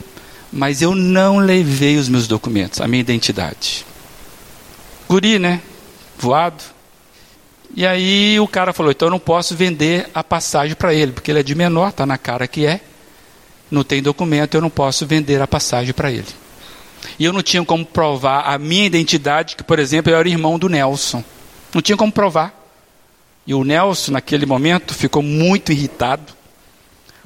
mas 0.54 0.84
eu 0.84 0.94
não 0.94 1.40
levei 1.40 1.98
os 1.98 2.08
meus 2.08 2.28
documentos, 2.28 2.80
a 2.80 2.88
minha 2.88 3.02
identidade. 3.02 3.84
Guri, 5.10 5.40
né? 5.40 5.60
Voado. 6.18 6.64
E 7.76 7.88
aí 7.88 8.40
o 8.40 8.48
cara 8.48 8.72
falou: 8.72 8.92
então 8.92 9.08
eu 9.08 9.12
não 9.12 9.20
posso 9.20 9.56
vender 9.56 10.08
a 10.14 10.24
passagem 10.24 10.76
para 10.76 10.94
ele, 10.94 11.12
porque 11.12 11.32
ele 11.32 11.40
é 11.40 11.44
de 11.44 11.56
menor, 11.56 11.90
está 11.90 12.06
na 12.06 12.20
cara 12.20 12.48
que 12.48 12.68
é, 12.68 12.82
não 13.70 13.84
tem 13.84 14.02
documento, 14.02 14.54
eu 14.54 14.62
não 14.62 14.70
posso 14.70 15.08
vender 15.08 15.42
a 15.42 15.48
passagem 15.48 15.92
para 15.92 16.12
ele. 16.12 16.28
E 17.18 17.26
eu 17.26 17.34
não 17.34 17.42
tinha 17.42 17.66
como 17.66 17.84
provar 17.84 18.42
a 18.42 18.58
minha 18.60 18.86
identidade, 18.86 19.56
que, 19.56 19.64
por 19.64 19.80
exemplo, 19.80 20.12
eu 20.12 20.18
era 20.18 20.30
irmão 20.30 20.60
do 20.60 20.70
Nelson. 20.70 21.24
Não 21.74 21.82
tinha 21.82 21.98
como 21.98 22.12
provar. 22.12 22.62
E 23.46 23.54
o 23.54 23.64
Nelson, 23.64 24.14
naquele 24.14 24.46
momento, 24.46 24.94
ficou 24.94 25.22
muito 25.22 25.72
irritado 25.72 26.34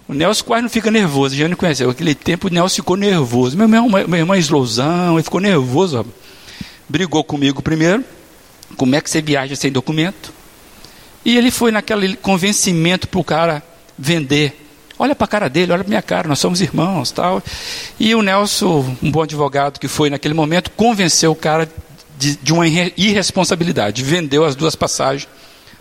o 0.08 0.14
Nelson 0.14 0.46
quase 0.46 0.64
não 0.64 0.70
fica 0.70 0.90
nervoso, 0.90 1.36
já 1.36 1.50
não 1.50 1.58
conheceu. 1.58 1.90
Aquele 1.90 2.16
tempo 2.16 2.48
o 2.48 2.50
Nelson 2.50 2.76
ficou 2.78 2.96
nervoso. 2.96 3.58
Meu 3.58 3.66
irmão, 3.66 3.90
meu 3.90 4.20
irmão 4.20 4.36
é 4.36 4.40
explosão, 4.40 5.16
ele 5.16 5.24
ficou 5.24 5.42
nervoso. 5.42 6.00
Ó. 6.00 6.06
Brigou 6.88 7.24
comigo 7.24 7.62
primeiro. 7.62 8.04
Como 8.78 8.96
é 8.96 9.02
que 9.02 9.10
você 9.10 9.22
viaja 9.22 9.56
sem 9.56 9.70
documento? 9.70 10.34
E 11.26 11.38
ele 11.38 11.52
foi 11.52 11.72
naquele 11.72 12.16
convencimento 12.16 13.08
para 13.08 13.20
o 13.20 13.24
cara 13.24 13.62
vender. 13.98 14.64
Olha 14.98 15.14
para 15.14 15.26
a 15.26 15.28
cara 15.28 15.50
dele, 15.50 15.74
olha 15.74 15.84
para 15.84 15.90
minha 15.90 16.02
cara, 16.02 16.28
nós 16.28 16.40
somos 16.40 16.62
irmãos, 16.62 17.12
tal. 17.12 17.44
E 18.00 18.16
o 18.16 18.22
Nelson, 18.22 18.96
um 19.04 19.12
bom 19.12 19.22
advogado 19.22 19.78
que 19.78 19.90
foi 19.90 20.10
naquele 20.10 20.34
momento, 20.34 20.72
convenceu 20.72 21.32
o 21.32 21.36
cara 21.36 21.70
de, 22.18 22.38
de 22.38 22.54
uma 22.54 22.66
irresponsabilidade. 22.66 24.04
Vendeu 24.04 24.46
as 24.46 24.56
duas 24.56 24.74
passagens 24.74 25.28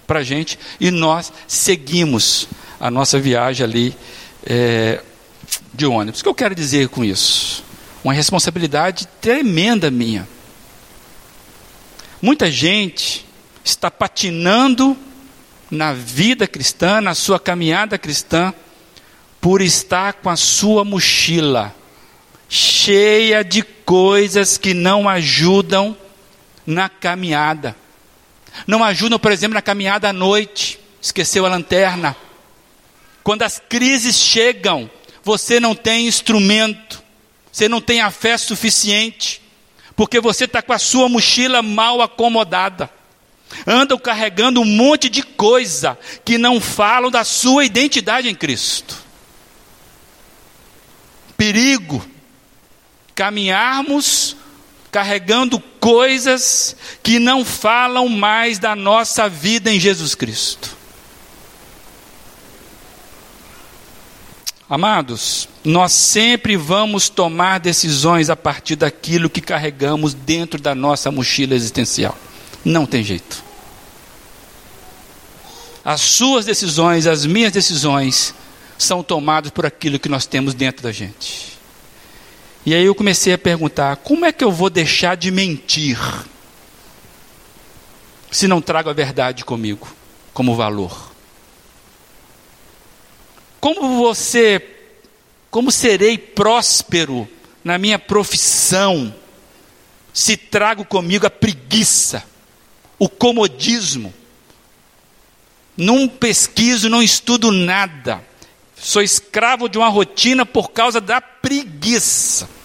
para 0.06 0.20
a 0.20 0.22
gente 0.22 0.58
e 0.80 0.90
nós 0.90 1.32
seguimos 1.46 2.48
a 2.78 2.90
nossa 2.90 3.18
viagem 3.18 3.64
ali 3.64 3.96
é, 4.44 5.02
de 5.72 5.86
ônibus. 5.86 6.20
O 6.20 6.22
que 6.22 6.28
eu 6.28 6.34
quero 6.34 6.54
dizer 6.54 6.88
com 6.88 7.04
isso? 7.04 7.64
Uma 8.04 8.12
responsabilidade 8.12 9.06
tremenda 9.20 9.90
minha. 9.90 10.28
Muita 12.22 12.50
gente 12.50 13.26
está 13.64 13.90
patinando 13.90 14.96
na 15.70 15.92
vida 15.92 16.46
cristã, 16.46 17.00
na 17.00 17.14
sua 17.14 17.40
caminhada 17.40 17.98
cristã, 17.98 18.54
por 19.40 19.60
estar 19.60 20.14
com 20.14 20.30
a 20.30 20.36
sua 20.36 20.84
mochila 20.84 21.74
cheia 22.48 23.42
de 23.42 23.62
coisas 23.62 24.56
que 24.56 24.72
não 24.72 25.08
ajudam 25.08 25.96
na 26.66 26.88
caminhada. 26.88 27.76
Não 28.66 28.84
ajudam, 28.84 29.18
por 29.18 29.32
exemplo, 29.32 29.54
na 29.54 29.62
caminhada 29.62 30.08
à 30.08 30.12
noite. 30.12 30.78
Esqueceu 31.00 31.44
a 31.44 31.48
lanterna. 31.48 32.16
Quando 33.22 33.42
as 33.42 33.60
crises 33.68 34.16
chegam, 34.16 34.88
você 35.22 35.58
não 35.58 35.74
tem 35.74 36.06
instrumento, 36.06 37.02
você 37.50 37.68
não 37.68 37.80
tem 37.80 38.00
a 38.00 38.12
fé 38.12 38.38
suficiente, 38.38 39.42
porque 39.96 40.20
você 40.20 40.44
está 40.44 40.62
com 40.62 40.72
a 40.72 40.78
sua 40.78 41.08
mochila 41.08 41.62
mal 41.62 42.00
acomodada. 42.00 42.88
Andam 43.66 43.98
carregando 43.98 44.60
um 44.60 44.64
monte 44.64 45.08
de 45.08 45.22
coisa 45.22 45.98
que 46.24 46.38
não 46.38 46.60
falam 46.60 47.10
da 47.10 47.24
sua 47.24 47.64
identidade 47.64 48.28
em 48.28 48.34
Cristo. 48.34 48.96
Perigo 51.36 52.04
caminharmos 53.14 54.36
carregando 54.96 55.61
coisas 55.78 56.74
que 57.02 57.18
não 57.18 57.44
falam 57.44 58.09
mais 58.09 58.59
da 58.59 58.74
nossa 58.74 59.28
vida 59.28 59.70
em 59.70 59.78
Jesus 59.78 60.14
Cristo. 60.14 60.74
Amados, 64.66 65.50
nós 65.62 65.92
sempre 65.92 66.56
vamos 66.56 67.11
tomar 67.11 67.61
decisões 67.61 68.30
a 68.30 68.35
partir 68.35 68.74
daquilo 68.74 69.28
que 69.28 69.42
carregamos 69.42 70.14
dentro 70.14 70.59
da 70.59 70.74
nossa 70.74 71.11
mochila 71.11 71.54
existencial. 71.54 72.16
Não 72.64 72.87
tem 72.87 73.04
jeito. 73.04 73.44
As 75.85 76.00
suas 76.00 76.46
decisões, 76.46 77.06
as 77.06 77.26
minhas 77.26 77.52
decisões, 77.52 78.35
são 78.78 79.02
tomadas 79.02 79.50
por 79.50 79.66
aquilo 79.66 79.98
que 79.98 80.09
nós 80.09 80.24
temos 80.24 80.54
dentro 80.54 80.82
da 80.82 80.90
gente. 80.90 81.55
E 82.66 82.74
aí 82.74 82.85
eu 82.85 82.96
comecei 82.96 83.33
a 83.33 83.38
perguntar: 83.38 83.94
como 83.98 84.24
é 84.24 84.33
que 84.33 84.42
eu 84.42 84.50
vou 84.50 84.68
deixar 84.68 85.16
de 85.16 85.31
mentir 85.31 85.96
se 88.29 88.48
não 88.48 88.61
trago 88.61 88.90
a 88.90 88.92
verdade 88.92 89.44
comigo 89.44 89.87
como 90.35 90.57
valor? 90.57 91.12
Como 93.61 93.96
você, 93.96 94.61
como 95.48 95.70
serei 95.70 96.18
próspero 96.18 97.29
na 97.62 97.79
minha 97.79 98.00
profissão 98.00 99.14
se 100.12 100.37
trago 100.37 100.85
comigo 100.85 101.24
a 101.24 101.31
preguiça, 101.31 102.24
o 102.98 103.09
comodismo? 103.09 104.12
Não 105.76 106.09
pesquiso, 106.09 106.88
não 106.88 107.00
estudo 107.00 107.52
nada. 107.52 108.24
Sou 108.76 109.02
escravo 109.02 109.68
de 109.68 109.79
uma 109.79 109.88
rotina 109.88 110.44
por 110.44 110.72
causa 110.72 111.00
da 111.00 111.20
preguiça. 111.20 112.55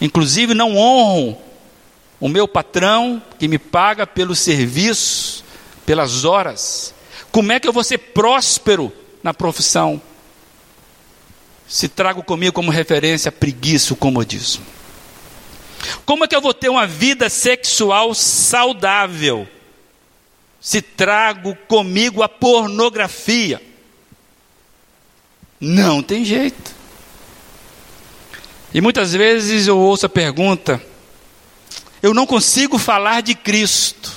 Inclusive, 0.00 0.54
não 0.54 0.76
honro 0.76 1.38
o 2.20 2.28
meu 2.28 2.46
patrão 2.46 3.22
que 3.38 3.48
me 3.48 3.58
paga 3.58 4.06
pelo 4.06 4.34
serviço, 4.34 5.44
pelas 5.84 6.24
horas. 6.24 6.94
Como 7.30 7.52
é 7.52 7.60
que 7.60 7.68
eu 7.68 7.72
vou 7.72 7.84
ser 7.84 7.98
próspero 7.98 8.92
na 9.22 9.34
profissão? 9.34 10.00
Se 11.66 11.88
trago 11.88 12.22
comigo 12.22 12.52
como 12.52 12.70
referência 12.70 13.32
preguiça, 13.32 13.92
o 13.92 13.96
comodismo. 13.96 14.64
Como 16.04 16.24
é 16.24 16.28
que 16.28 16.36
eu 16.36 16.40
vou 16.40 16.54
ter 16.54 16.68
uma 16.68 16.86
vida 16.86 17.28
sexual 17.28 18.14
saudável? 18.14 19.48
Se 20.60 20.80
trago 20.80 21.56
comigo 21.68 22.22
a 22.22 22.28
pornografia. 22.28 23.62
Não 25.60 26.02
tem 26.02 26.24
jeito. 26.24 26.75
E 28.76 28.80
muitas 28.82 29.14
vezes 29.14 29.66
eu 29.66 29.78
ouço 29.78 30.04
a 30.04 30.08
pergunta: 30.08 30.82
eu 32.02 32.12
não 32.12 32.26
consigo 32.26 32.76
falar 32.76 33.22
de 33.22 33.34
Cristo. 33.34 34.12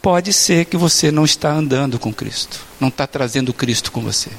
Pode 0.00 0.32
ser 0.32 0.66
que 0.66 0.76
você 0.76 1.10
não 1.10 1.24
está 1.24 1.50
andando 1.50 1.98
com 1.98 2.14
Cristo, 2.14 2.60
não 2.78 2.88
está 2.88 3.08
trazendo 3.08 3.52
Cristo 3.52 3.90
com 3.90 4.02
você. 4.02 4.30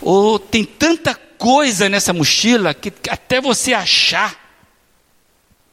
Ou 0.00 0.38
tem 0.38 0.64
tanta 0.64 1.16
coisa 1.16 1.88
nessa 1.88 2.12
mochila 2.12 2.74
que 2.74 2.92
até 3.10 3.40
você 3.40 3.74
achar 3.74 4.38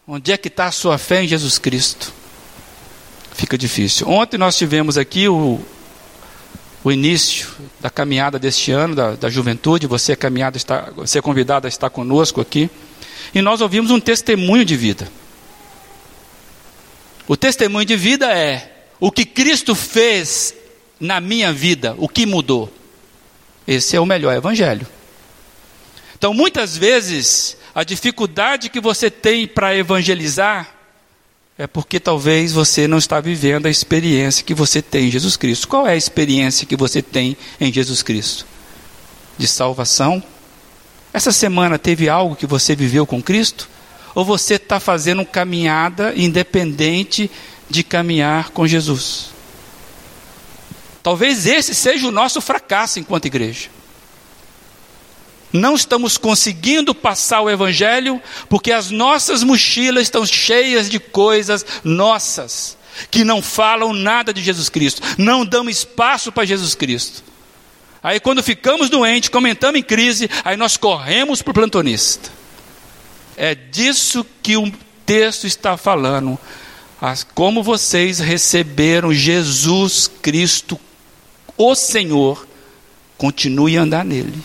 onde 0.07 0.31
é 0.31 0.37
que 0.37 0.47
está 0.47 0.65
a 0.65 0.71
sua 0.71 0.97
fé 0.97 1.21
em 1.21 1.27
Jesus 1.27 1.59
Cristo, 1.59 2.11
fica 3.35 3.55
difícil. 3.55 4.09
Ontem 4.09 4.39
nós 4.39 4.57
tivemos 4.57 4.97
aqui 4.97 5.27
o, 5.29 5.61
o 6.87 6.91
início 6.91 7.49
da 7.81 7.89
caminhada 7.89 8.39
deste 8.39 8.71
ano, 8.71 8.95
da, 8.95 9.11
da 9.15 9.29
juventude, 9.29 9.85
você 9.85 10.13
é, 10.13 10.15
caminhada, 10.15 10.55
está, 10.55 10.89
você 10.95 11.19
é 11.19 11.21
convidado 11.21 11.67
a 11.67 11.69
estar 11.69 11.89
conosco 11.89 12.39
aqui, 12.39 12.69
e 13.35 13.41
nós 13.41 13.59
ouvimos 13.59 13.91
um 13.91 13.99
testemunho 13.99 14.63
de 14.63 14.77
vida. 14.77 15.11
O 17.27 17.35
testemunho 17.35 17.85
de 17.85 17.97
vida 17.97 18.31
é 18.31 18.85
o 19.01 19.11
que 19.11 19.25
Cristo 19.25 19.75
fez 19.75 20.55
na 20.97 21.19
minha 21.19 21.51
vida, 21.51 21.93
o 21.97 22.07
que 22.07 22.25
mudou. 22.25 22.71
Esse 23.67 23.97
é 23.97 23.99
o 23.99 24.05
melhor 24.05 24.33
evangelho. 24.33 24.87
Então, 26.17 26.33
muitas 26.33 26.77
vezes, 26.77 27.57
a 27.75 27.83
dificuldade 27.83 28.69
que 28.69 28.79
você 28.79 29.11
tem 29.11 29.45
para 29.45 29.75
evangelizar 29.75 30.73
é 31.57 31.65
porque 31.65 31.99
talvez 31.99 32.53
você 32.53 32.87
não 32.87 32.99
está 32.99 33.19
vivendo 33.19 33.65
a 33.65 33.69
experiência 33.69 34.43
que 34.43 34.53
você 34.53 34.81
tem 34.81 35.07
em 35.07 35.11
Jesus 35.11 35.35
Cristo. 35.35 35.67
Qual 35.67 35.87
é 35.87 35.93
a 35.93 35.97
experiência 35.97 36.67
que 36.67 36.75
você 36.75 37.01
tem 37.01 37.35
em 37.59 37.73
Jesus 37.73 38.03
Cristo? 38.03 38.45
De 39.37 39.47
salvação? 39.47 40.21
Essa 41.11 41.31
semana 41.31 41.79
teve 41.79 42.07
algo 42.07 42.35
que 42.35 42.45
você 42.45 42.75
viveu 42.75 43.07
com 43.07 43.23
Cristo? 43.23 43.67
Ou 44.13 44.23
você 44.23 44.55
está 44.55 44.79
fazendo 44.79 45.25
caminhada 45.25 46.13
independente 46.15 47.29
de 47.67 47.83
caminhar 47.83 48.51
com 48.51 48.67
Jesus? 48.67 49.31
Talvez 51.01 51.47
esse 51.47 51.73
seja 51.73 52.07
o 52.07 52.11
nosso 52.11 52.39
fracasso 52.39 52.99
enquanto 52.99 53.25
igreja. 53.25 53.69
Não 55.51 55.75
estamos 55.75 56.17
conseguindo 56.17 56.93
passar 56.93 57.41
o 57.41 57.49
Evangelho 57.49 58.21
porque 58.49 58.71
as 58.71 58.91
nossas 58.91 59.43
mochilas 59.43 60.03
estão 60.03 60.25
cheias 60.25 60.89
de 60.89 60.99
coisas 60.99 61.65
nossas, 61.83 62.77
que 63.09 63.23
não 63.23 63.41
falam 63.41 63.93
nada 63.93 64.33
de 64.33 64.41
Jesus 64.41 64.69
Cristo, 64.69 65.01
não 65.17 65.45
damos 65.45 65.77
espaço 65.77 66.31
para 66.31 66.45
Jesus 66.45 66.75
Cristo. 66.75 67.23
Aí, 68.03 68.19
quando 68.19 68.43
ficamos 68.43 68.89
doentes, 68.89 69.29
comentamos 69.29 69.79
em 69.79 69.83
crise, 69.83 70.29
aí 70.43 70.55
nós 70.55 70.77
corremos 70.77 71.41
para 71.41 71.51
o 71.51 71.53
plantonista. 71.53 72.29
É 73.35 73.55
disso 73.55 74.25
que 74.41 74.55
o 74.57 74.71
texto 75.05 75.45
está 75.45 75.77
falando. 75.77 76.37
Como 77.33 77.61
vocês 77.63 78.19
receberam 78.19 79.13
Jesus 79.13 80.09
Cristo, 80.21 80.79
o 81.57 81.75
Senhor, 81.75 82.47
continue 83.17 83.77
a 83.77 83.81
andar 83.81 84.05
nele. 84.05 84.43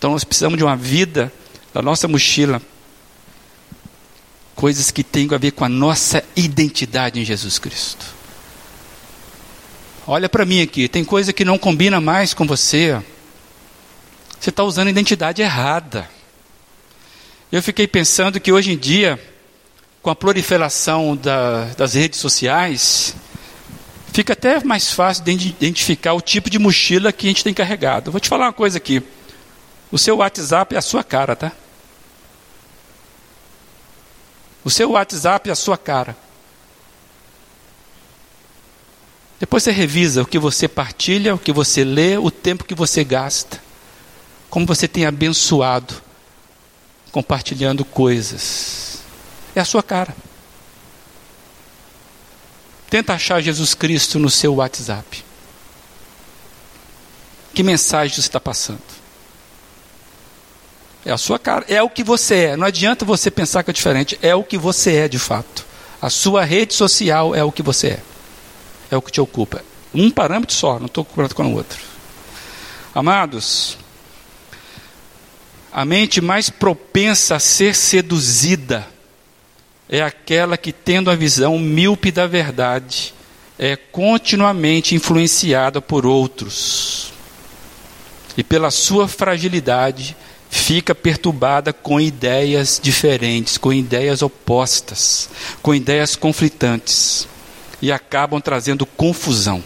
Então 0.00 0.12
nós 0.12 0.24
precisamos 0.24 0.56
de 0.56 0.64
uma 0.64 0.78
vida 0.78 1.30
da 1.74 1.82
nossa 1.82 2.08
mochila, 2.08 2.62
coisas 4.54 4.90
que 4.90 5.04
têm 5.04 5.28
a 5.34 5.36
ver 5.36 5.50
com 5.50 5.62
a 5.62 5.68
nossa 5.68 6.24
identidade 6.34 7.20
em 7.20 7.24
Jesus 7.24 7.58
Cristo. 7.58 8.06
Olha 10.06 10.26
para 10.26 10.46
mim 10.46 10.62
aqui, 10.62 10.88
tem 10.88 11.04
coisa 11.04 11.34
que 11.34 11.44
não 11.44 11.58
combina 11.58 12.00
mais 12.00 12.32
com 12.32 12.46
você. 12.46 12.98
Você 14.40 14.48
está 14.48 14.64
usando 14.64 14.86
a 14.86 14.90
identidade 14.90 15.42
errada. 15.42 16.08
Eu 17.52 17.62
fiquei 17.62 17.86
pensando 17.86 18.40
que 18.40 18.50
hoje 18.50 18.72
em 18.72 18.78
dia, 18.78 19.22
com 20.00 20.08
a 20.08 20.16
proliferação 20.16 21.14
da, 21.14 21.66
das 21.76 21.92
redes 21.92 22.18
sociais, 22.18 23.14
fica 24.14 24.32
até 24.32 24.64
mais 24.64 24.90
fácil 24.90 25.24
de 25.24 25.32
identificar 25.32 26.14
o 26.14 26.22
tipo 26.22 26.48
de 26.48 26.58
mochila 26.58 27.12
que 27.12 27.26
a 27.26 27.28
gente 27.28 27.44
tem 27.44 27.52
carregado. 27.52 28.10
Vou 28.10 28.18
te 28.18 28.30
falar 28.30 28.46
uma 28.46 28.52
coisa 28.54 28.78
aqui. 28.78 29.02
O 29.90 29.98
seu 29.98 30.18
WhatsApp 30.18 30.74
é 30.74 30.78
a 30.78 30.82
sua 30.82 31.02
cara, 31.02 31.34
tá? 31.34 31.52
O 34.64 34.70
seu 34.70 34.90
WhatsApp 34.90 35.48
é 35.48 35.52
a 35.52 35.56
sua 35.56 35.76
cara. 35.76 36.16
Depois 39.38 39.62
você 39.62 39.70
revisa 39.70 40.22
o 40.22 40.26
que 40.26 40.38
você 40.38 40.68
partilha, 40.68 41.34
o 41.34 41.38
que 41.38 41.52
você 41.52 41.82
lê, 41.82 42.18
o 42.18 42.30
tempo 42.30 42.64
que 42.64 42.74
você 42.74 43.02
gasta. 43.02 43.60
Como 44.50 44.66
você 44.66 44.86
tem 44.86 45.06
abençoado 45.06 45.94
compartilhando 47.10 47.84
coisas. 47.84 48.98
É 49.54 49.60
a 49.60 49.64
sua 49.64 49.82
cara. 49.82 50.14
Tenta 52.88 53.14
achar 53.14 53.40
Jesus 53.40 53.74
Cristo 53.74 54.18
no 54.18 54.30
seu 54.30 54.56
WhatsApp. 54.56 55.24
Que 57.54 57.62
mensagem 57.62 58.14
você 58.14 58.20
está 58.20 58.40
passando? 58.40 58.99
É 61.04 61.12
a 61.12 61.18
sua 61.18 61.38
cara, 61.38 61.64
é 61.68 61.82
o 61.82 61.88
que 61.88 62.04
você 62.04 62.34
é. 62.46 62.56
Não 62.56 62.66
adianta 62.66 63.04
você 63.04 63.30
pensar 63.30 63.62
que 63.62 63.70
é 63.70 63.72
diferente, 63.72 64.18
é 64.20 64.34
o 64.34 64.44
que 64.44 64.58
você 64.58 64.96
é 64.96 65.08
de 65.08 65.18
fato. 65.18 65.64
A 66.00 66.10
sua 66.10 66.44
rede 66.44 66.74
social 66.74 67.34
é 67.34 67.42
o 67.42 67.52
que 67.52 67.62
você 67.62 67.88
é. 67.88 68.00
É 68.90 68.96
o 68.96 69.02
que 69.02 69.12
te 69.12 69.20
ocupa. 69.20 69.62
Um 69.94 70.10
parâmetro 70.10 70.54
só, 70.54 70.78
não 70.78 70.86
estou 70.86 71.04
comparando 71.04 71.34
com 71.34 71.44
o 71.44 71.54
outro. 71.54 71.78
Amados, 72.94 73.78
a 75.72 75.84
mente 75.84 76.20
mais 76.20 76.50
propensa 76.50 77.36
a 77.36 77.40
ser 77.40 77.74
seduzida 77.74 78.86
é 79.88 80.00
aquela 80.02 80.56
que, 80.56 80.72
tendo 80.72 81.10
a 81.10 81.16
visão 81.16 81.58
míope 81.58 82.12
da 82.12 82.26
verdade, 82.26 83.12
é 83.58 83.74
continuamente 83.74 84.94
influenciada 84.94 85.82
por 85.82 86.06
outros. 86.06 87.12
E 88.36 88.44
pela 88.44 88.70
sua 88.70 89.08
fragilidade, 89.08 90.16
fica 90.50 90.94
perturbada 90.94 91.72
com 91.72 92.00
ideias 92.00 92.80
diferentes, 92.82 93.56
com 93.56 93.72
ideias 93.72 94.20
opostas, 94.20 95.30
com 95.62 95.72
ideias 95.72 96.16
conflitantes 96.16 97.28
e 97.80 97.92
acabam 97.92 98.40
trazendo 98.40 98.84
confusão 98.84 99.62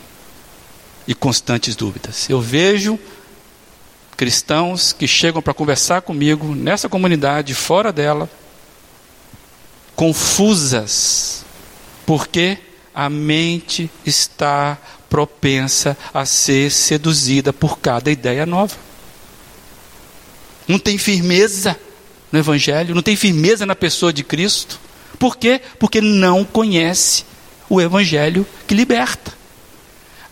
e 1.09 1.15
constantes 1.15 1.75
dúvidas. 1.75 2.29
Eu 2.29 2.41
vejo 2.41 2.99
cristãos 4.15 4.93
que 4.93 5.09
chegam 5.09 5.41
para 5.41 5.55
conversar 5.55 6.03
comigo 6.03 6.55
nessa 6.55 6.89
comunidade, 6.89 7.55
fora 7.55 7.91
dela, 7.91 8.29
confusas, 9.97 11.45
porque 12.05 12.59
a 12.95 13.09
mente 13.09 13.91
está 14.05 14.79
propensa 15.09 15.97
a 16.13 16.27
ser 16.27 16.71
seduzida 16.71 17.53
por 17.53 17.79
cada 17.79 18.11
ideia 18.11 18.45
nova 18.45 18.77
não 20.67 20.79
tem 20.79 20.99
firmeza 20.99 21.79
no 22.33 22.39
Evangelho, 22.39 22.95
não 22.95 23.03
tem 23.03 23.17
firmeza 23.17 23.65
na 23.67 23.75
pessoa 23.75 24.13
de 24.13 24.25
Cristo. 24.25 24.81
Por 25.19 25.37
quê? 25.37 25.61
Porque 25.79 26.01
não 26.01 26.45
conhece 26.45 27.25
o 27.69 27.81
Evangelho 27.81 28.47
que 28.67 28.75
liberta. 28.75 29.33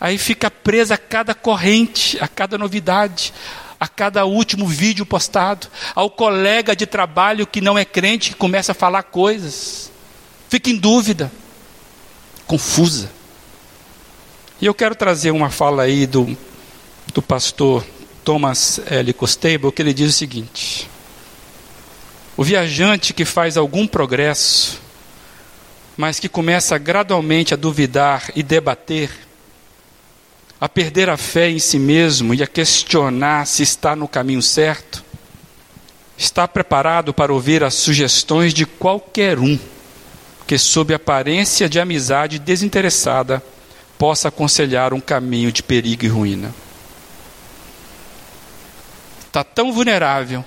Aí 0.00 0.18
fica 0.18 0.50
presa 0.50 0.94
a 0.94 0.98
cada 0.98 1.34
corrente, 1.34 2.18
a 2.20 2.26
cada 2.26 2.58
novidade, 2.58 3.32
a 3.78 3.86
cada 3.86 4.24
último 4.24 4.66
vídeo 4.66 5.06
postado, 5.06 5.68
ao 5.94 6.10
colega 6.10 6.74
de 6.74 6.86
trabalho 6.86 7.46
que 7.46 7.60
não 7.60 7.78
é 7.78 7.84
crente 7.84 8.30
que 8.30 8.36
começa 8.36 8.72
a 8.72 8.74
falar 8.74 9.04
coisas. 9.04 9.90
Fica 10.48 10.70
em 10.70 10.76
dúvida, 10.76 11.30
confusa. 12.46 13.10
E 14.60 14.66
eu 14.66 14.74
quero 14.74 14.94
trazer 14.94 15.30
uma 15.30 15.50
fala 15.50 15.84
aí 15.84 16.06
do, 16.06 16.36
do 17.12 17.22
pastor 17.22 17.84
Thomas 18.24 18.80
L. 18.86 19.12
Costable, 19.12 19.72
que 19.72 19.82
ele 19.82 19.94
diz 19.94 20.10
o 20.10 20.16
seguinte: 20.16 20.88
O 22.36 22.44
viajante 22.44 23.12
que 23.12 23.24
faz 23.24 23.56
algum 23.56 23.86
progresso, 23.86 24.80
mas 25.96 26.18
que 26.18 26.28
começa 26.28 26.78
gradualmente 26.78 27.52
a 27.52 27.56
duvidar 27.56 28.30
e 28.34 28.42
debater, 28.42 29.10
a 30.60 30.68
perder 30.68 31.10
a 31.10 31.16
fé 31.16 31.50
em 31.50 31.58
si 31.58 31.78
mesmo 31.78 32.34
e 32.34 32.42
a 32.42 32.46
questionar 32.46 33.46
se 33.46 33.62
está 33.62 33.96
no 33.96 34.06
caminho 34.06 34.42
certo? 34.42 35.04
Está 36.16 36.46
preparado 36.46 37.12
para 37.12 37.32
ouvir 37.32 37.64
as 37.64 37.74
sugestões 37.74 38.54
de 38.54 38.64
qualquer 38.64 39.38
um 39.38 39.58
que, 40.46 40.56
sob 40.58 40.94
aparência 40.94 41.68
de 41.68 41.80
amizade 41.80 42.38
desinteressada, 42.38 43.42
possa 43.98 44.28
aconselhar 44.28 44.92
um 44.92 45.00
caminho 45.00 45.50
de 45.50 45.62
perigo 45.62 46.04
e 46.04 46.08
ruína? 46.08 46.54
Está 49.32 49.42
tão 49.42 49.72
vulnerável 49.72 50.44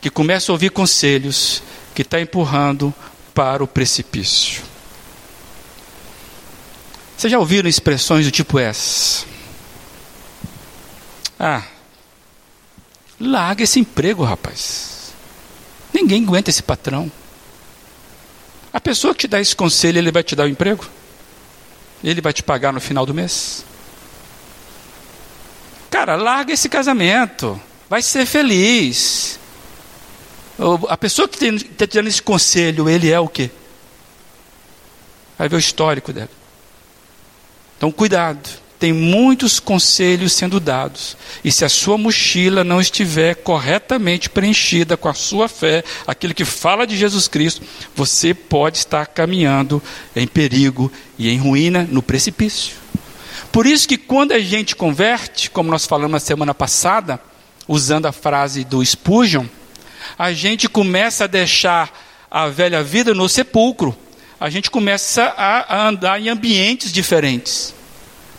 que 0.00 0.08
começa 0.08 0.52
a 0.52 0.54
ouvir 0.54 0.70
conselhos 0.70 1.60
que 1.92 2.02
está 2.02 2.20
empurrando 2.20 2.94
para 3.34 3.64
o 3.64 3.66
precipício. 3.66 4.62
Vocês 7.16 7.32
já 7.32 7.36
ouviram 7.36 7.68
expressões 7.68 8.24
do 8.24 8.30
tipo 8.30 8.60
essa? 8.60 9.26
Ah, 11.36 11.64
larga 13.18 13.64
esse 13.64 13.80
emprego, 13.80 14.22
rapaz. 14.22 15.12
Ninguém 15.92 16.22
aguenta 16.22 16.50
esse 16.50 16.62
patrão. 16.62 17.10
A 18.72 18.80
pessoa 18.80 19.12
que 19.16 19.22
te 19.22 19.26
dá 19.26 19.40
esse 19.40 19.56
conselho, 19.56 19.98
ele 19.98 20.12
vai 20.12 20.22
te 20.22 20.36
dar 20.36 20.44
o 20.44 20.48
emprego? 20.48 20.88
Ele 22.04 22.20
vai 22.20 22.32
te 22.32 22.44
pagar 22.44 22.72
no 22.72 22.80
final 22.80 23.04
do 23.04 23.12
mês? 23.12 23.64
Cara, 25.94 26.16
larga 26.16 26.52
esse 26.52 26.68
casamento. 26.68 27.60
Vai 27.88 28.02
ser 28.02 28.26
feliz. 28.26 29.38
A 30.88 30.96
pessoa 30.96 31.28
que 31.28 31.44
está 31.44 31.86
te 31.86 31.94
dando 31.94 32.08
esse 32.08 32.20
conselho, 32.20 32.88
ele 32.90 33.12
é 33.12 33.20
o 33.20 33.28
quê? 33.28 33.48
Vai 35.38 35.48
ver 35.48 35.54
o 35.54 35.58
histórico 35.60 36.12
dela. 36.12 36.30
Então, 37.76 37.92
cuidado. 37.92 38.64
Tem 38.76 38.92
muitos 38.92 39.60
conselhos 39.60 40.32
sendo 40.32 40.58
dados. 40.58 41.16
E 41.44 41.52
se 41.52 41.64
a 41.64 41.68
sua 41.68 41.96
mochila 41.96 42.64
não 42.64 42.80
estiver 42.80 43.36
corretamente 43.36 44.28
preenchida 44.28 44.96
com 44.96 45.08
a 45.08 45.14
sua 45.14 45.46
fé, 45.46 45.84
aquilo 46.08 46.34
que 46.34 46.44
fala 46.44 46.88
de 46.88 46.96
Jesus 46.96 47.28
Cristo, 47.28 47.62
você 47.94 48.34
pode 48.34 48.78
estar 48.78 49.06
caminhando 49.06 49.80
em 50.16 50.26
perigo 50.26 50.90
e 51.16 51.30
em 51.30 51.38
ruína 51.38 51.88
no 51.88 52.02
precipício. 52.02 52.83
Por 53.54 53.66
isso 53.66 53.86
que 53.86 53.96
quando 53.96 54.32
a 54.32 54.40
gente 54.40 54.74
converte, 54.74 55.48
como 55.48 55.70
nós 55.70 55.86
falamos 55.86 56.10
na 56.10 56.18
semana 56.18 56.52
passada, 56.52 57.20
usando 57.68 58.06
a 58.06 58.10
frase 58.10 58.64
do 58.64 58.84
Spurgeon, 58.84 59.46
a 60.18 60.32
gente 60.32 60.68
começa 60.68 61.22
a 61.22 61.28
deixar 61.28 61.96
a 62.28 62.48
velha 62.48 62.82
vida 62.82 63.14
no 63.14 63.28
sepulcro. 63.28 63.96
A 64.40 64.50
gente 64.50 64.72
começa 64.72 65.32
a, 65.36 65.86
andar 65.86 66.20
em 66.20 66.28
ambientes 66.28 66.92
diferentes. 66.92 67.72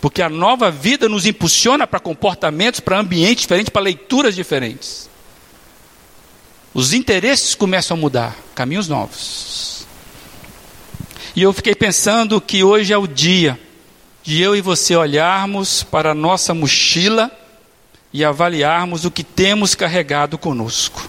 Porque 0.01 0.21
a 0.21 0.27
nova 0.27 0.69
vida 0.69 1.07
nos 1.07 1.25
impulsiona 1.25 1.87
para 1.87 2.01
comportamentos, 2.01 2.81
para 2.81 2.99
ambientes 2.99 3.43
diferentes, 3.43 3.69
para 3.69 3.83
leituras 3.83 4.35
diferentes. 4.35 5.09
Os 6.73 6.91
interesses 6.91 7.55
começam 7.55 7.95
a 7.95 7.99
mudar, 8.01 8.35
caminhos 8.53 8.89
novos. 8.89 9.87
E 11.33 11.41
eu 11.41 11.53
fiquei 11.53 11.73
pensando 11.73 12.41
que 12.41 12.65
hoje 12.65 12.91
é 12.91 12.97
o 12.97 13.07
dia 13.07 13.57
de 14.25 14.41
eu 14.41 14.55
e 14.55 14.61
você 14.61 14.95
olharmos 14.95 15.83
para 15.83 16.11
a 16.11 16.15
nossa 16.15 16.51
mochila 16.51 17.31
e 18.11 18.25
avaliarmos 18.25 19.05
o 19.05 19.11
que 19.11 19.23
temos 19.23 19.75
carregado 19.75 20.35
conosco. 20.35 21.07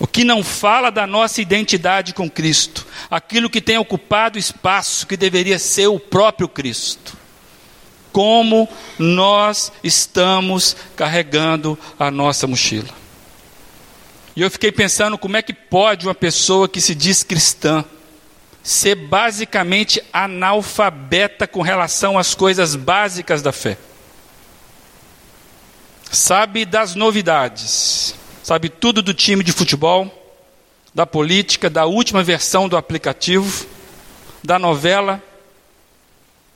O 0.00 0.06
que 0.06 0.22
não 0.22 0.44
fala 0.44 0.90
da 0.90 1.04
nossa 1.04 1.42
identidade 1.42 2.14
com 2.14 2.30
Cristo, 2.30 2.86
aquilo 3.10 3.50
que 3.50 3.60
tem 3.60 3.76
ocupado 3.76 4.38
espaço 4.38 5.06
que 5.06 5.16
deveria 5.16 5.58
ser 5.58 5.88
o 5.88 5.98
próprio 5.98 6.48
Cristo. 6.48 7.16
Como 8.12 8.68
nós 8.96 9.72
estamos 9.82 10.76
carregando 10.94 11.76
a 11.98 12.08
nossa 12.08 12.46
mochila. 12.46 12.90
E 14.36 14.42
eu 14.42 14.50
fiquei 14.50 14.70
pensando 14.70 15.18
como 15.18 15.36
é 15.36 15.42
que 15.42 15.52
pode 15.52 16.06
uma 16.06 16.14
pessoa 16.14 16.68
que 16.68 16.80
se 16.80 16.94
diz 16.94 17.24
cristã 17.24 17.84
ser 18.64 18.94
basicamente 18.94 20.02
analfabeta 20.10 21.46
com 21.46 21.60
relação 21.60 22.18
às 22.18 22.34
coisas 22.34 22.74
básicas 22.74 23.42
da 23.42 23.52
fé. 23.52 23.76
Sabe 26.10 26.64
das 26.64 26.94
novidades, 26.94 28.14
sabe 28.42 28.70
tudo 28.70 29.02
do 29.02 29.12
time 29.12 29.44
de 29.44 29.52
futebol, 29.52 30.10
da 30.94 31.04
política, 31.04 31.68
da 31.68 31.84
última 31.84 32.22
versão 32.22 32.66
do 32.66 32.78
aplicativo, 32.78 33.66
da 34.42 34.58
novela, 34.58 35.22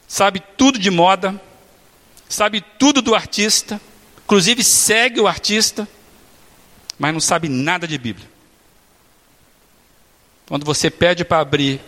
sabe 0.06 0.40
tudo 0.56 0.78
de 0.78 0.90
moda, 0.90 1.38
sabe 2.26 2.62
tudo 2.78 3.02
do 3.02 3.14
artista, 3.14 3.78
inclusive 4.24 4.64
segue 4.64 5.20
o 5.20 5.26
artista, 5.26 5.86
mas 6.98 7.12
não 7.12 7.20
sabe 7.20 7.50
nada 7.50 7.86
de 7.86 7.98
Bíblia. 7.98 8.28
Quando 10.48 10.64
você 10.64 10.90
pede 10.90 11.22
para 11.26 11.40
abrir 11.40 11.78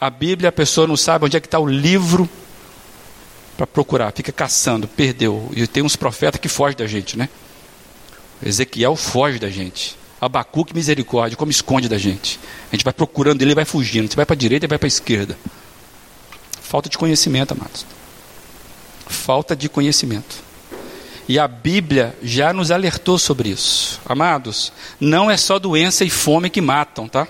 a 0.00 0.08
Bíblia, 0.08 0.48
a 0.48 0.52
pessoa 0.52 0.86
não 0.86 0.96
sabe 0.96 1.26
onde 1.26 1.36
é 1.36 1.40
que 1.40 1.46
está 1.46 1.58
o 1.58 1.66
livro 1.66 2.28
para 3.56 3.66
procurar, 3.66 4.10
fica 4.12 4.32
caçando, 4.32 4.88
perdeu. 4.88 5.50
E 5.54 5.66
tem 5.66 5.82
uns 5.82 5.94
profetas 5.94 6.40
que 6.40 6.48
fogem 6.48 6.78
da 6.78 6.86
gente, 6.86 7.18
né? 7.18 7.28
Ezequiel 8.42 8.96
foge 8.96 9.38
da 9.38 9.50
gente. 9.50 9.98
Abacuque, 10.18 10.74
misericórdia, 10.74 11.36
como 11.36 11.50
esconde 11.50 11.88
da 11.88 11.98
gente. 11.98 12.40
A 12.72 12.74
gente 12.74 12.84
vai 12.84 12.92
procurando 12.92 13.42
ele 13.42 13.54
vai 13.54 13.66
fugindo. 13.66 14.08
Você 14.08 14.16
vai 14.16 14.24
para 14.24 14.34
a 14.34 14.38
direita 14.38 14.64
e 14.64 14.68
vai 14.68 14.78
para 14.78 14.86
a 14.86 14.88
esquerda. 14.88 15.36
Falta 16.62 16.88
de 16.88 16.96
conhecimento, 16.96 17.52
amados. 17.52 17.84
Falta 19.06 19.54
de 19.54 19.68
conhecimento. 19.68 20.36
E 21.28 21.38
a 21.38 21.46
Bíblia 21.46 22.16
já 22.22 22.52
nos 22.52 22.70
alertou 22.70 23.18
sobre 23.18 23.50
isso. 23.50 24.00
Amados, 24.06 24.72
não 24.98 25.30
é 25.30 25.36
só 25.36 25.58
doença 25.58 26.04
e 26.04 26.10
fome 26.10 26.48
que 26.48 26.60
matam, 26.60 27.06
tá? 27.06 27.28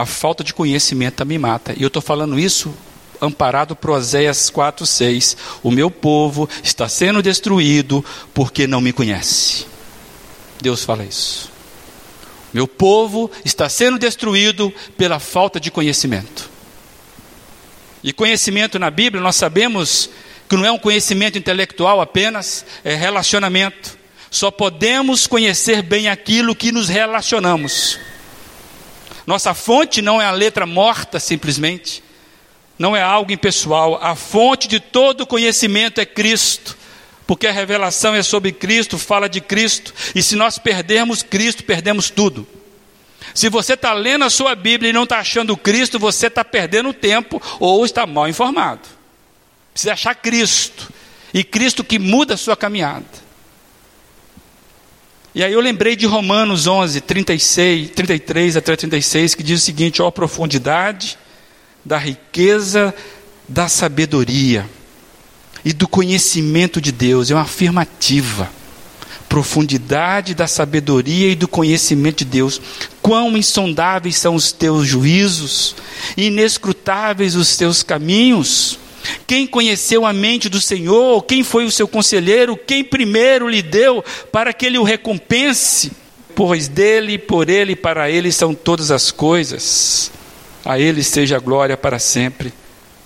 A 0.00 0.06
falta 0.06 0.42
de 0.42 0.54
conhecimento 0.54 1.16
também 1.16 1.36
mata. 1.38 1.74
E 1.76 1.82
eu 1.82 1.88
estou 1.88 2.00
falando 2.00 2.40
isso 2.40 2.74
amparado 3.20 3.76
por 3.76 3.90
Oséias 3.90 4.48
4, 4.48 4.86
6. 4.86 5.36
O 5.62 5.70
meu 5.70 5.90
povo 5.90 6.48
está 6.62 6.88
sendo 6.88 7.22
destruído 7.22 8.02
porque 8.32 8.66
não 8.66 8.80
me 8.80 8.94
conhece. 8.94 9.66
Deus 10.58 10.84
fala 10.84 11.04
isso. 11.04 11.50
Meu 12.50 12.66
povo 12.66 13.30
está 13.44 13.68
sendo 13.68 13.98
destruído 13.98 14.72
pela 14.96 15.20
falta 15.20 15.60
de 15.60 15.70
conhecimento. 15.70 16.48
E 18.02 18.10
conhecimento 18.10 18.78
na 18.78 18.90
Bíblia, 18.90 19.22
nós 19.22 19.36
sabemos 19.36 20.08
que 20.48 20.56
não 20.56 20.64
é 20.64 20.72
um 20.72 20.78
conhecimento 20.78 21.36
intelectual 21.36 22.00
apenas, 22.00 22.64
é 22.82 22.94
relacionamento. 22.94 23.98
Só 24.30 24.50
podemos 24.50 25.26
conhecer 25.26 25.82
bem 25.82 26.08
aquilo 26.08 26.56
que 26.56 26.72
nos 26.72 26.88
relacionamos. 26.88 27.98
Nossa 29.30 29.54
fonte 29.54 30.02
não 30.02 30.20
é 30.20 30.26
a 30.26 30.32
letra 30.32 30.66
morta 30.66 31.20
simplesmente, 31.20 32.02
não 32.76 32.96
é 32.96 33.00
algo 33.00 33.30
impessoal. 33.30 33.96
A 34.02 34.16
fonte 34.16 34.66
de 34.66 34.80
todo 34.80 35.24
conhecimento 35.24 36.00
é 36.00 36.04
Cristo 36.04 36.76
porque 37.28 37.46
a 37.46 37.52
revelação 37.52 38.12
é 38.12 38.24
sobre 38.24 38.50
Cristo, 38.50 38.98
fala 38.98 39.28
de 39.28 39.40
Cristo, 39.40 39.94
e 40.16 40.20
se 40.20 40.34
nós 40.34 40.58
perdermos 40.58 41.22
Cristo, 41.22 41.62
perdemos 41.62 42.10
tudo. 42.10 42.44
Se 43.32 43.48
você 43.48 43.74
está 43.74 43.92
lendo 43.92 44.24
a 44.24 44.30
sua 44.30 44.56
Bíblia 44.56 44.90
e 44.90 44.92
não 44.92 45.04
está 45.04 45.20
achando 45.20 45.56
Cristo, 45.56 45.96
você 45.96 46.26
está 46.26 46.44
perdendo 46.44 46.92
tempo 46.92 47.40
ou 47.60 47.84
está 47.84 48.04
mal 48.04 48.28
informado. 48.28 48.80
Precisa 49.72 49.92
achar 49.92 50.16
Cristo, 50.16 50.92
e 51.32 51.44
Cristo 51.44 51.84
que 51.84 52.00
muda 52.00 52.34
a 52.34 52.36
sua 52.36 52.56
caminhada. 52.56 53.06
E 55.34 55.44
aí 55.44 55.52
eu 55.52 55.60
lembrei 55.60 55.94
de 55.94 56.06
Romanos 56.06 56.66
11, 56.66 57.00
36, 57.02 57.90
33 57.90 58.56
até 58.56 58.74
36, 58.74 59.34
que 59.34 59.42
diz 59.42 59.62
o 59.62 59.64
seguinte: 59.64 60.02
ó, 60.02 60.08
a 60.08 60.12
profundidade 60.12 61.16
da 61.84 61.96
riqueza 61.96 62.94
da 63.48 63.68
sabedoria 63.68 64.66
e 65.64 65.72
do 65.72 65.86
conhecimento 65.86 66.80
de 66.80 66.90
Deus, 66.90 67.30
é 67.30 67.34
uma 67.34 67.42
afirmativa. 67.42 68.50
Profundidade 69.28 70.34
da 70.34 70.48
sabedoria 70.48 71.30
e 71.30 71.36
do 71.36 71.46
conhecimento 71.46 72.24
de 72.24 72.24
Deus. 72.24 72.60
Quão 73.00 73.36
insondáveis 73.36 74.16
são 74.16 74.34
os 74.34 74.50
teus 74.50 74.88
juízos, 74.88 75.76
inescrutáveis 76.16 77.36
os 77.36 77.56
teus 77.56 77.84
caminhos. 77.84 78.78
Quem 79.26 79.46
conheceu 79.46 80.04
a 80.04 80.12
mente 80.12 80.48
do 80.48 80.60
Senhor? 80.60 81.22
Quem 81.22 81.42
foi 81.42 81.64
o 81.64 81.70
seu 81.70 81.86
conselheiro? 81.86 82.56
Quem 82.56 82.84
primeiro 82.84 83.48
lhe 83.48 83.62
deu 83.62 84.04
para 84.32 84.52
que 84.52 84.66
ele 84.66 84.78
o 84.78 84.82
recompense? 84.82 85.92
Pois 86.34 86.68
dele, 86.68 87.18
por 87.18 87.48
ele 87.48 87.72
e 87.72 87.76
para 87.76 88.10
ele 88.10 88.32
são 88.32 88.54
todas 88.54 88.90
as 88.90 89.10
coisas. 89.10 90.10
A 90.64 90.78
ele 90.78 91.02
seja 91.02 91.36
a 91.36 91.40
glória 91.40 91.76
para 91.76 91.98
sempre. 91.98 92.52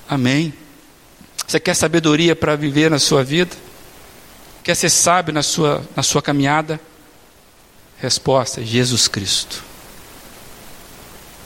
Amém. 0.09 0.53
Você 1.47 1.61
quer 1.61 1.75
sabedoria 1.75 2.35
para 2.35 2.57
viver 2.57 2.91
na 2.91 2.99
sua 2.99 3.23
vida? 3.23 3.55
Quer 4.63 4.75
ser 4.75 4.89
sábio 4.89 5.33
na 5.33 5.43
sua, 5.43 5.83
na 5.95 6.03
sua 6.03 6.23
caminhada? 6.23 6.81
Resposta: 7.99 8.65
Jesus 8.65 9.09
Cristo. 9.09 9.63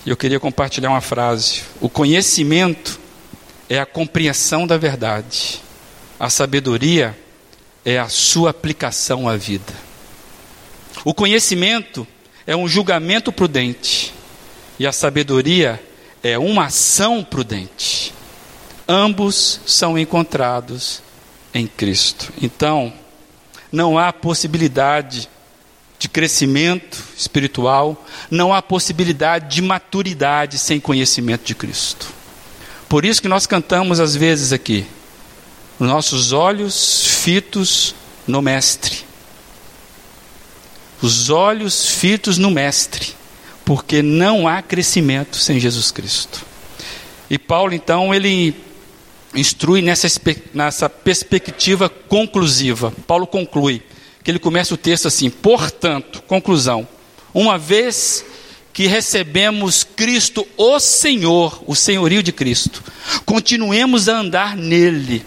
E 0.07 0.11
eu 0.11 0.17
queria 0.17 0.39
compartilhar 0.39 0.91
uma 0.91 1.01
frase: 1.01 1.63
O 1.81 1.89
conhecimento 1.89 2.99
é 3.69 3.79
a 3.79 3.87
compreensão 3.87 4.67
da 4.67 4.77
verdade. 4.77 5.61
A 6.19 6.31
sabedoria 6.31 7.17
é 7.85 7.99
a 7.99 8.09
sua 8.09 8.51
aplicação 8.51 9.29
à 9.29 9.37
vida. 9.37 9.73
O 11.05 11.15
conhecimento 11.15 12.07
é 12.47 12.57
um 12.57 12.67
julgamento 12.67 13.31
prudente 13.31 14.13
e 14.79 14.87
a 14.87 14.93
sabedoria 14.93 15.83
é 16.23 16.39
uma 16.39 16.67
ação 16.67 17.23
prudente. 17.23 18.13
Ambos 18.89 19.61
são 19.67 19.99
encontrados 19.99 21.03
em 21.53 21.67
Cristo. 21.67 22.33
Então, 22.41 22.93
não 23.71 23.99
há 23.99 24.13
possibilidade 24.13 25.29
de 25.99 26.09
crescimento 26.09 27.03
espiritual, 27.17 28.05
não 28.31 28.55
há 28.55 28.63
possibilidade 28.63 29.57
de 29.57 29.63
maturidade 29.63 30.59
sem 30.59 30.81
conhecimento 30.81 31.45
de 31.45 31.55
Cristo. 31.55 32.18
Por 32.89 33.05
isso 33.05 33.21
que 33.21 33.29
nós 33.29 33.47
cantamos 33.47 34.01
às 34.01 34.17
vezes 34.17 34.53
aqui, 34.53 34.87
nossos 35.79 36.33
olhos 36.33 37.05
fitos 37.05 37.95
no 38.27 38.41
Mestre. 38.41 39.07
Os 41.01 41.31
olhos 41.31 41.87
fitos 41.87 42.39
no 42.39 42.51
Mestre, 42.51 43.15
porque 43.65 44.03
não 44.03 44.49
há 44.49 44.63
crescimento 44.63 45.37
sem 45.37 45.61
Jesus 45.61 45.91
Cristo. 45.91 46.45
E 47.31 47.39
Paulo, 47.39 47.75
então, 47.75 48.13
ele 48.15 48.55
instrui 49.35 49.83
nessa, 49.83 50.09
nessa 50.55 50.89
perspectiva 50.89 51.89
conclusiva. 51.89 52.93
Paulo 53.07 53.27
conclui, 53.27 53.83
que 54.25 54.31
ele 54.31 54.39
começa 54.39 54.75
o 54.75 54.79
texto 54.79 55.07
assim: 55.07 55.29
portanto, 55.31 56.23
conclusão, 56.23 56.89
uma 57.35 57.59
vez 57.59 58.25
que 58.79 58.87
recebemos 58.87 59.83
Cristo, 59.83 60.47
o 60.57 60.79
Senhor, 60.79 61.65
o 61.67 61.75
senhorio 61.75 62.23
de 62.23 62.31
Cristo, 62.31 62.81
continuemos 63.27 64.09
a 64.09 64.19
andar 64.19 64.57
nele. 64.57 65.27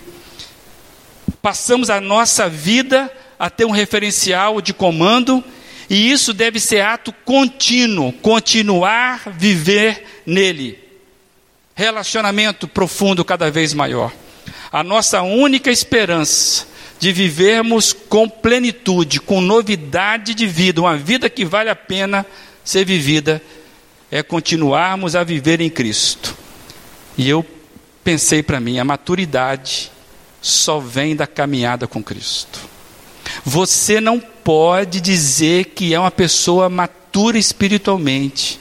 Passamos 1.42 1.90
a 1.90 2.00
nossa 2.00 2.48
vida 2.48 3.12
a 3.38 3.50
ter 3.50 3.66
um 3.66 3.72
referencial 3.72 4.62
de 4.62 4.74
comando, 4.74 5.44
e 5.90 6.10
isso 6.14 6.34
deve 6.34 6.62
ser 6.62 6.80
ato 6.80 7.12
contínuo, 7.26 8.14
continuar 8.14 9.30
viver 9.38 10.22
nele 10.26 10.80
relacionamento 11.76 12.70
profundo 12.70 13.26
cada 13.26 13.52
vez 13.52 13.74
maior. 13.74 14.14
A 14.72 14.82
nossa 14.82 15.24
única 15.24 15.70
esperança 15.70 16.68
de 17.02 17.12
vivermos 17.12 17.92
com 17.92 18.30
plenitude, 18.30 19.20
com 19.20 19.42
novidade 19.42 20.34
de 20.34 20.48
vida, 20.48 20.80
uma 20.80 20.96
vida 20.96 21.30
que 21.30 21.44
vale 21.44 21.70
a 21.70 21.76
pena 21.76 22.26
ser 22.72 22.86
vivida, 22.86 23.42
é 24.10 24.24
continuarmos 24.24 25.16
a 25.16 25.24
viver 25.24 25.60
em 25.60 25.70
Cristo. 25.70 26.36
E 27.18 27.30
eu 27.30 27.46
pensei 28.04 28.42
para 28.42 28.60
mim, 28.60 28.80
a 28.80 28.86
maturidade 28.86 29.92
só 30.42 30.80
vem 30.80 31.16
da 31.16 31.28
caminhada 31.28 31.86
com 31.86 32.02
Cristo. 32.02 32.60
Você 33.44 34.00
não 34.00 34.20
pode 34.20 35.02
dizer 35.02 35.66
que 35.66 35.94
é 35.94 36.00
uma 36.00 36.12
pessoa 36.12 36.70
matura 36.70 37.38
espiritualmente 37.38 38.60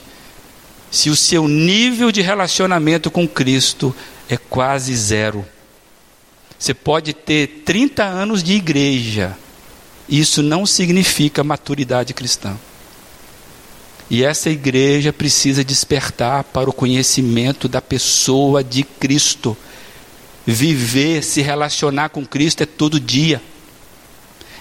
se 0.90 1.08
o 1.08 1.14
seu 1.14 1.46
nível 1.46 2.11
de 2.11 2.20
relacionamento 2.20 3.11
com 3.11 3.28
Cristo 3.28 3.94
é 4.28 4.36
quase 4.36 4.94
zero. 4.94 5.46
Você 6.58 6.74
pode 6.74 7.14
ter 7.14 7.62
30 7.64 8.04
anos 8.04 8.42
de 8.42 8.54
igreja, 8.54 9.36
isso 10.08 10.42
não 10.42 10.66
significa 10.66 11.44
maturidade 11.44 12.12
cristã. 12.12 12.56
E 14.11 14.24
essa 14.24 14.50
igreja 14.50 15.12
precisa 15.12 15.62
despertar 15.62 16.42
para 16.42 16.68
o 16.68 16.72
conhecimento 16.72 17.68
da 17.68 17.80
pessoa 17.80 18.64
de 18.64 18.82
Cristo. 18.82 19.56
Viver, 20.44 21.22
se 21.22 21.40
relacionar 21.40 22.08
com 22.08 22.26
Cristo 22.26 22.64
é 22.64 22.66
todo 22.66 22.98
dia. 22.98 23.40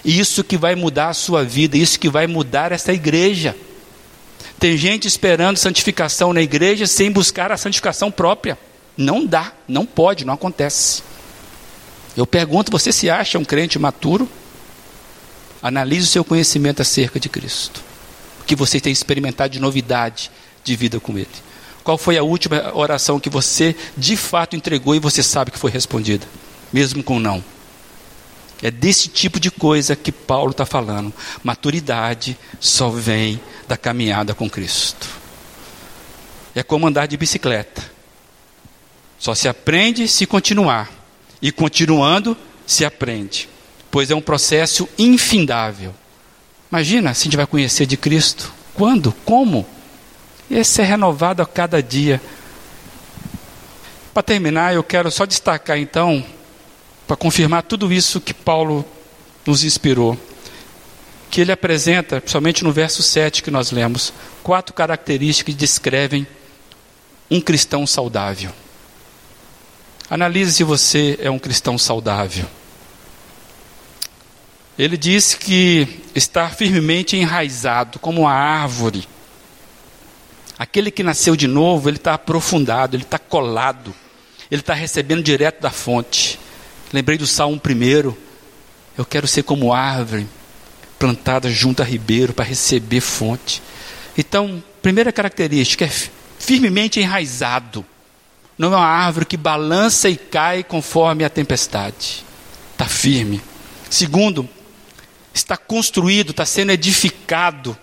Isso 0.04 0.44
que 0.44 0.56
vai 0.56 0.76
mudar 0.76 1.08
a 1.08 1.14
sua 1.14 1.42
vida, 1.42 1.76
isso 1.76 1.98
que 1.98 2.08
vai 2.08 2.28
mudar 2.28 2.70
essa 2.70 2.92
igreja. 2.92 3.56
Tem 4.60 4.76
gente 4.76 5.08
esperando 5.08 5.56
santificação 5.56 6.32
na 6.32 6.40
igreja 6.40 6.86
sem 6.86 7.10
buscar 7.10 7.50
a 7.50 7.56
santificação 7.56 8.08
própria. 8.08 8.56
Não 8.96 9.26
dá, 9.26 9.52
não 9.66 9.84
pode, 9.84 10.24
não 10.24 10.34
acontece. 10.34 11.02
Eu 12.16 12.26
pergunto: 12.26 12.70
você 12.70 12.92
se 12.92 13.10
acha 13.10 13.38
um 13.38 13.44
crente 13.44 13.80
maturo? 13.80 14.28
Analise 15.60 16.04
o 16.04 16.10
seu 16.10 16.24
conhecimento 16.24 16.82
acerca 16.82 17.18
de 17.18 17.28
Cristo. 17.28 17.89
Que 18.50 18.56
você 18.56 18.80
tem 18.80 18.92
experimentado 18.92 19.52
de 19.52 19.60
novidade 19.60 20.28
de 20.64 20.74
vida 20.74 20.98
com 20.98 21.16
Ele. 21.16 21.28
Qual 21.84 21.96
foi 21.96 22.18
a 22.18 22.24
última 22.24 22.76
oração 22.76 23.20
que 23.20 23.30
você 23.30 23.76
de 23.96 24.16
fato 24.16 24.56
entregou 24.56 24.92
e 24.92 24.98
você 24.98 25.22
sabe 25.22 25.52
que 25.52 25.58
foi 25.58 25.70
respondida, 25.70 26.26
mesmo 26.72 27.00
com 27.00 27.20
não? 27.20 27.44
É 28.60 28.68
desse 28.68 29.08
tipo 29.08 29.38
de 29.38 29.52
coisa 29.52 29.94
que 29.94 30.10
Paulo 30.10 30.50
está 30.50 30.66
falando. 30.66 31.14
Maturidade 31.44 32.36
só 32.58 32.90
vem 32.90 33.40
da 33.68 33.76
caminhada 33.76 34.34
com 34.34 34.50
Cristo. 34.50 35.06
É 36.52 36.64
como 36.64 36.88
andar 36.88 37.06
de 37.06 37.16
bicicleta. 37.16 37.88
Só 39.16 39.32
se 39.32 39.46
aprende 39.46 40.08
se 40.08 40.26
continuar. 40.26 40.90
E 41.40 41.52
continuando, 41.52 42.36
se 42.66 42.84
aprende. 42.84 43.48
Pois 43.92 44.10
é 44.10 44.14
um 44.16 44.20
processo 44.20 44.88
infindável. 44.98 45.94
Imagina 46.70 47.12
se 47.14 47.22
a 47.22 47.24
gente 47.24 47.36
vai 47.36 47.46
conhecer 47.46 47.84
de 47.84 47.96
Cristo. 47.96 48.52
Quando? 48.74 49.12
Como? 49.24 49.66
Esse 50.50 50.82
é 50.82 50.84
renovado 50.84 51.42
a 51.42 51.46
cada 51.46 51.82
dia. 51.82 52.20
Para 54.14 54.22
terminar, 54.22 54.74
eu 54.74 54.82
quero 54.82 55.10
só 55.10 55.26
destacar 55.26 55.78
então 55.78 56.24
para 57.06 57.16
confirmar 57.16 57.64
tudo 57.64 57.92
isso 57.92 58.20
que 58.20 58.32
Paulo 58.32 58.84
nos 59.44 59.64
inspirou. 59.64 60.16
Que 61.28 61.40
ele 61.40 61.52
apresenta, 61.52 62.20
principalmente 62.20 62.62
no 62.62 62.72
verso 62.72 63.02
7 63.02 63.42
que 63.42 63.50
nós 63.50 63.72
lemos, 63.72 64.12
quatro 64.42 64.72
características 64.72 65.54
que 65.54 65.58
descrevem 65.58 66.26
um 67.28 67.40
cristão 67.40 67.86
saudável. 67.86 68.52
Analise 70.08 70.52
se 70.52 70.64
você 70.64 71.18
é 71.20 71.30
um 71.30 71.38
cristão 71.38 71.78
saudável. 71.78 72.46
Ele 74.78 74.96
diz 74.96 75.34
que 75.34 76.00
está 76.14 76.48
firmemente 76.48 77.16
enraizado, 77.16 77.98
como 77.98 78.22
uma 78.22 78.32
árvore. 78.32 79.06
Aquele 80.58 80.90
que 80.90 81.02
nasceu 81.02 81.36
de 81.36 81.46
novo, 81.46 81.88
ele 81.88 81.96
está 81.96 82.14
aprofundado, 82.14 82.96
ele 82.96 83.02
está 83.02 83.18
colado, 83.18 83.94
ele 84.50 84.60
está 84.60 84.74
recebendo 84.74 85.22
direto 85.22 85.60
da 85.60 85.70
fonte. 85.70 86.38
Lembrei 86.92 87.16
do 87.16 87.26
Salmo 87.26 87.58
primeiro. 87.58 88.16
Eu 88.96 89.04
quero 89.04 89.26
ser 89.26 89.42
como 89.42 89.72
árvore 89.72 90.26
plantada 90.98 91.50
junto 91.50 91.82
a 91.82 91.84
ribeiro 91.84 92.34
para 92.34 92.44
receber 92.44 93.00
fonte. 93.00 93.62
Então, 94.18 94.62
primeira 94.82 95.10
característica 95.10 95.84
é 95.86 95.92
firmemente 96.38 97.00
enraizado. 97.00 97.84
Não 98.58 98.74
é 98.74 98.76
uma 98.76 98.84
árvore 98.84 99.24
que 99.24 99.38
balança 99.38 100.10
e 100.10 100.16
cai 100.16 100.62
conforme 100.62 101.24
a 101.24 101.30
tempestade. 101.30 102.22
Está 102.72 102.84
firme. 102.84 103.40
Segundo, 103.88 104.46
está 105.32 105.56
construído, 105.56 106.30
está 106.30 106.44
sendo 106.44 106.72
edificado. 106.72 107.76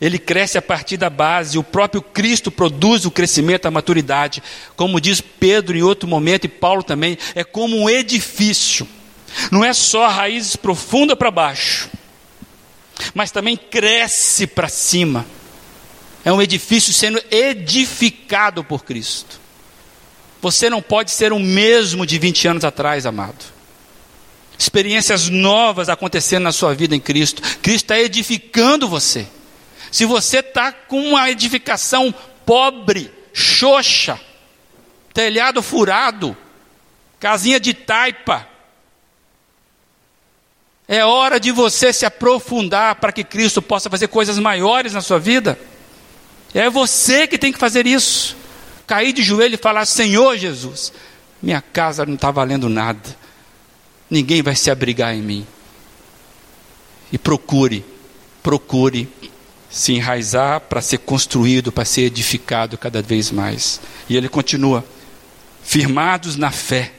Ele 0.00 0.18
cresce 0.18 0.58
a 0.58 0.62
partir 0.62 0.96
da 0.96 1.08
base, 1.08 1.58
o 1.58 1.62
próprio 1.62 2.02
Cristo 2.02 2.50
produz 2.50 3.04
o 3.04 3.10
crescimento, 3.10 3.66
a 3.66 3.70
maturidade. 3.70 4.42
Como 4.74 5.00
diz 5.00 5.20
Pedro 5.20 5.76
em 5.76 5.82
outro 5.82 6.08
momento, 6.08 6.44
e 6.44 6.48
Paulo 6.48 6.82
também, 6.82 7.16
é 7.34 7.44
como 7.44 7.76
um 7.76 7.88
edifício. 7.88 8.86
Não 9.50 9.64
é 9.64 9.72
só 9.72 10.08
raízes 10.08 10.56
profundas 10.56 11.16
para 11.16 11.30
baixo, 11.30 11.88
mas 13.14 13.30
também 13.30 13.56
cresce 13.56 14.46
para 14.46 14.68
cima. 14.68 15.24
É 16.24 16.32
um 16.32 16.42
edifício 16.42 16.92
sendo 16.92 17.22
edificado 17.30 18.62
por 18.62 18.84
Cristo. 18.84 19.40
Você 20.40 20.68
não 20.68 20.82
pode 20.82 21.12
ser 21.12 21.32
o 21.32 21.38
mesmo 21.38 22.04
de 22.04 22.18
20 22.18 22.48
anos 22.48 22.64
atrás, 22.64 23.06
amado. 23.06 23.44
Experiências 24.62 25.28
novas 25.28 25.88
acontecendo 25.88 26.44
na 26.44 26.52
sua 26.52 26.72
vida 26.72 26.94
em 26.94 27.00
Cristo. 27.00 27.42
Cristo 27.58 27.86
está 27.86 27.98
edificando 27.98 28.86
você. 28.86 29.26
Se 29.90 30.04
você 30.04 30.38
está 30.38 30.70
com 30.70 31.02
uma 31.02 31.28
edificação 31.28 32.14
pobre, 32.46 33.12
xoxa, 33.32 34.20
telhado 35.12 35.64
furado, 35.64 36.36
casinha 37.18 37.58
de 37.58 37.74
taipa, 37.74 38.46
é 40.86 41.04
hora 41.04 41.40
de 41.40 41.50
você 41.50 41.92
se 41.92 42.06
aprofundar 42.06 42.94
para 42.94 43.10
que 43.10 43.24
Cristo 43.24 43.60
possa 43.60 43.90
fazer 43.90 44.06
coisas 44.06 44.38
maiores 44.38 44.92
na 44.92 45.00
sua 45.00 45.18
vida. 45.18 45.58
É 46.54 46.70
você 46.70 47.26
que 47.26 47.36
tem 47.36 47.52
que 47.52 47.58
fazer 47.58 47.84
isso. 47.84 48.36
Cair 48.86 49.12
de 49.12 49.24
joelho 49.24 49.56
e 49.56 49.58
falar: 49.58 49.86
Senhor 49.86 50.36
Jesus, 50.36 50.92
minha 51.42 51.60
casa 51.60 52.06
não 52.06 52.14
está 52.14 52.30
valendo 52.30 52.68
nada, 52.68 53.21
ninguém 54.12 54.42
vai 54.42 54.54
se 54.54 54.70
abrigar 54.70 55.14
em 55.14 55.22
mim. 55.22 55.46
E 57.10 57.16
procure, 57.16 57.84
procure 58.42 59.08
se 59.70 59.94
enraizar 59.94 60.60
para 60.60 60.82
ser 60.82 60.98
construído, 60.98 61.72
para 61.72 61.86
ser 61.86 62.02
edificado 62.02 62.76
cada 62.76 63.00
vez 63.00 63.30
mais. 63.30 63.80
E 64.08 64.16
ele 64.16 64.28
continua: 64.28 64.84
firmados 65.62 66.36
na 66.36 66.50
fé, 66.50 66.92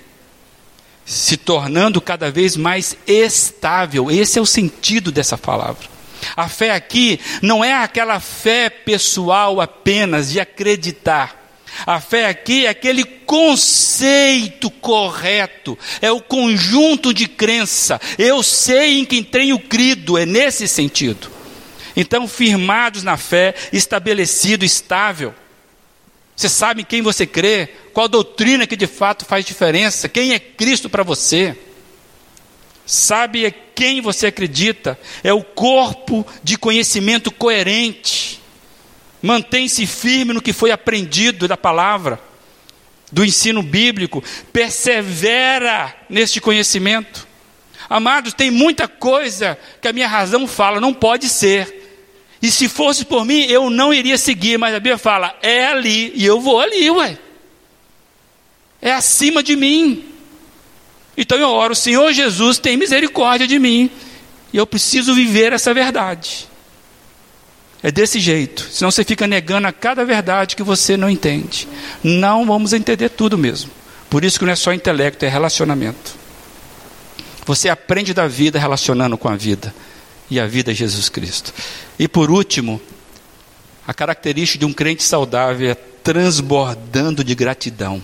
se 1.06 1.38
tornando 1.38 2.02
cada 2.02 2.32
vez 2.32 2.58
mais 2.58 2.98
estável. 3.06 4.10
Esse 4.10 4.40
é 4.40 4.42
o 4.42 4.46
sentido 4.46 5.12
dessa 5.12 5.38
palavra. 5.38 5.94
A 6.36 6.48
fé 6.48 6.72
aqui 6.72 7.20
não 7.42 7.64
é 7.64 7.74
aquela 7.74 8.20
fé 8.20 8.70
pessoal 8.70 9.62
apenas 9.62 10.32
de 10.32 10.40
acreditar. 10.40 11.43
A 11.86 12.00
fé 12.00 12.28
aqui 12.28 12.66
é 12.66 12.70
aquele 12.70 13.04
conceito 13.04 14.70
correto, 14.70 15.78
é 16.02 16.12
o 16.12 16.22
conjunto 16.22 17.14
de 17.14 17.28
crença. 17.28 18.00
Eu 18.18 18.44
sei 18.44 19.00
em 19.00 19.06
quem 19.06 19.24
tenho 19.24 19.60
crido, 19.60 20.18
é 20.18 20.26
nesse 20.26 20.68
sentido. 20.68 21.32
Então, 21.96 22.28
firmados 22.28 23.04
na 23.04 23.18
fé, 23.18 23.54
estabelecido, 23.72 24.66
estável. 24.66 25.34
Você 26.36 26.50
sabe 26.50 26.82
em 26.82 26.86
quem 26.86 27.02
você 27.02 27.26
crê, 27.26 27.70
qual 27.94 28.08
doutrina 28.08 28.66
que 28.66 28.76
de 28.76 28.88
fato 28.88 29.26
faz 29.26 29.46
diferença, 29.46 30.10
quem 30.10 30.34
é 30.34 30.40
Cristo 30.40 30.90
para 30.90 31.04
você. 31.04 31.56
Sabe 32.86 33.46
é 33.46 33.52
quem 33.52 34.02
você 34.02 34.28
acredita, 34.28 35.00
é 35.24 35.32
o 35.32 35.44
corpo 35.44 36.26
de 36.44 36.58
conhecimento 36.58 37.32
coerente. 37.32 38.43
Mantém-se 39.24 39.88
firme 39.88 40.34
no 40.34 40.42
que 40.42 40.52
foi 40.52 40.70
aprendido 40.70 41.48
da 41.48 41.56
palavra, 41.56 42.20
do 43.10 43.24
ensino 43.24 43.64
bíblico, 43.64 44.22
persevera 44.52 45.96
neste 46.10 46.42
conhecimento. 46.42 47.26
Amados, 47.90 48.34
tem 48.34 48.52
muita 48.52 48.86
coisa 48.86 49.58
que 49.82 49.88
a 49.88 49.94
minha 49.94 50.10
razão 50.10 50.46
fala, 50.46 50.82
não 50.82 50.94
pode 50.94 51.30
ser. 51.30 51.82
E 52.42 52.52
se 52.52 52.68
fosse 52.68 53.06
por 53.06 53.24
mim, 53.24 53.46
eu 53.46 53.70
não 53.70 53.94
iria 53.94 54.18
seguir, 54.18 54.58
mas 54.58 54.76
a 54.76 54.80
Bíblia 54.80 54.98
fala, 54.98 55.34
é 55.42 55.68
ali, 55.68 56.12
e 56.14 56.26
eu 56.26 56.42
vou 56.42 56.60
ali, 56.60 56.92
ué. 56.92 57.18
É 58.82 58.92
acima 58.92 59.42
de 59.42 59.56
mim. 59.56 60.04
Então 61.16 61.38
eu 61.38 61.48
oro, 61.48 61.74
Senhor 61.74 62.12
Jesus, 62.12 62.58
tem 62.58 62.76
misericórdia 62.76 63.48
de 63.48 63.58
mim. 63.58 63.90
E 64.52 64.58
eu 64.58 64.68
preciso 64.68 65.16
viver 65.16 65.54
essa 65.54 65.74
verdade. 65.74 66.52
É 67.84 67.92
desse 67.92 68.18
jeito. 68.20 68.66
Senão 68.72 68.90
você 68.90 69.04
fica 69.04 69.28
negando 69.28 69.68
a 69.68 69.74
cada 69.74 70.06
verdade 70.06 70.56
que 70.56 70.64
você 70.64 70.96
não 70.96 71.10
entende. 71.10 71.68
Não 72.02 72.46
vamos 72.46 72.72
entender 72.72 73.10
tudo 73.10 73.38
mesmo. 73.38 73.70
Por 74.10 74.24
isso 74.24 74.40
que 74.40 74.46
não 74.46 74.54
é 74.54 74.56
só 74.56 74.72
intelecto, 74.72 75.26
é 75.26 75.28
relacionamento. 75.28 76.16
Você 77.46 77.68
aprende 77.68 78.14
da 78.14 78.26
vida 78.26 78.58
relacionando 78.58 79.18
com 79.18 79.28
a 79.28 79.36
vida 79.36 79.76
e 80.32 80.40
a 80.40 80.48
vida 80.48 80.72
é 80.72 80.74
Jesus 80.74 81.10
Cristo. 81.10 81.54
E 82.00 82.08
por 82.08 82.32
último, 82.32 82.82
a 83.86 83.94
característica 83.94 84.60
de 84.60 84.66
um 84.66 84.72
crente 84.72 85.04
saudável 85.04 85.70
é 85.70 85.76
transbordando 85.76 87.22
de 87.22 87.36
gratidão. 87.36 88.02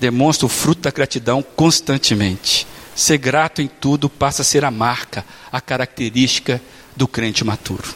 Demonstra 0.00 0.46
o 0.46 0.48
fruto 0.48 0.82
da 0.82 0.90
gratidão 0.90 1.42
constantemente. 1.42 2.66
Ser 2.94 3.18
grato 3.18 3.60
em 3.60 3.68
tudo 3.68 4.08
passa 4.08 4.40
a 4.40 4.44
ser 4.44 4.64
a 4.64 4.70
marca, 4.70 5.24
a 5.52 5.60
característica 5.60 6.62
do 6.96 7.06
crente 7.06 7.44
maturo. 7.44 7.94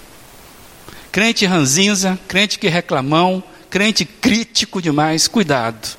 Crente 1.12 1.46
ranzinza, 1.46 2.18
crente 2.26 2.58
que 2.58 2.68
reclamão, 2.68 3.44
crente 3.70 4.04
crítico 4.04 4.82
demais, 4.82 5.28
cuidado. 5.28 5.96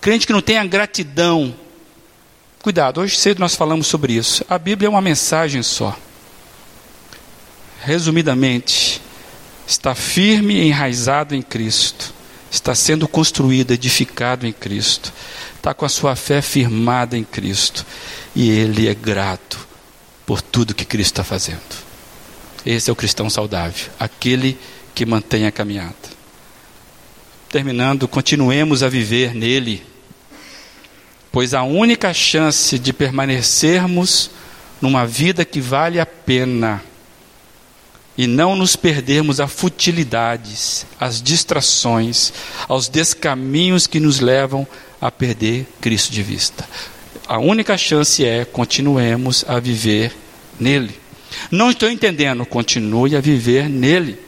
Crente 0.00 0.26
que 0.26 0.32
não 0.32 0.40
tem 0.40 0.56
a 0.56 0.64
gratidão. 0.64 1.54
Cuidado, 2.62 3.00
hoje 3.00 3.16
cedo 3.16 3.40
nós 3.40 3.56
falamos 3.56 3.88
sobre 3.88 4.12
isso. 4.14 4.44
A 4.48 4.56
Bíblia 4.56 4.86
é 4.86 4.90
uma 4.90 5.02
mensagem 5.02 5.62
só 5.62 5.98
resumidamente, 7.82 9.02
está 9.66 9.94
firme 9.94 10.54
e 10.54 10.68
enraizado 10.68 11.34
em 11.34 11.42
Cristo, 11.42 12.14
está 12.50 12.74
sendo 12.74 13.08
construído, 13.08 13.72
edificado 13.72 14.46
em 14.46 14.52
Cristo, 14.52 15.12
está 15.56 15.74
com 15.74 15.84
a 15.84 15.88
sua 15.88 16.14
fé 16.14 16.40
firmada 16.40 17.16
em 17.16 17.24
Cristo 17.24 17.84
e 18.34 18.50
ele 18.50 18.88
é 18.88 18.94
grato 18.94 19.66
por 20.24 20.40
tudo 20.40 20.74
que 20.74 20.84
Cristo 20.84 21.14
está 21.14 21.24
fazendo. 21.24 21.91
Esse 22.64 22.90
é 22.90 22.92
o 22.92 22.96
cristão 22.96 23.28
saudável, 23.28 23.90
aquele 23.98 24.58
que 24.94 25.04
mantém 25.04 25.46
a 25.46 25.52
caminhada. 25.52 25.94
Terminando, 27.50 28.08
continuemos 28.08 28.82
a 28.82 28.88
viver 28.88 29.34
nele, 29.34 29.82
pois 31.30 31.54
a 31.54 31.62
única 31.62 32.14
chance 32.14 32.78
de 32.78 32.92
permanecermos 32.92 34.30
numa 34.80 35.06
vida 35.06 35.44
que 35.44 35.60
vale 35.60 36.00
a 36.00 36.06
pena 36.06 36.82
e 38.16 38.26
não 38.26 38.54
nos 38.54 38.76
perdermos 38.76 39.40
a 39.40 39.48
futilidades, 39.48 40.86
as 41.00 41.22
distrações, 41.22 42.32
aos 42.68 42.88
descaminhos 42.88 43.86
que 43.86 43.98
nos 43.98 44.20
levam 44.20 44.66
a 45.00 45.10
perder 45.10 45.66
Cristo 45.80 46.12
de 46.12 46.22
vista. 46.22 46.68
A 47.26 47.38
única 47.38 47.76
chance 47.78 48.24
é 48.24 48.44
continuemos 48.44 49.44
a 49.48 49.58
viver 49.58 50.14
nele. 50.60 51.01
Não 51.50 51.70
estou 51.70 51.90
entendendo, 51.90 52.44
continue 52.46 53.16
a 53.16 53.20
viver 53.20 53.68
nele. 53.68 54.18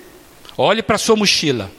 Olhe 0.57 0.83
para 0.83 0.99
sua 0.99 1.17
mochila. 1.17 1.71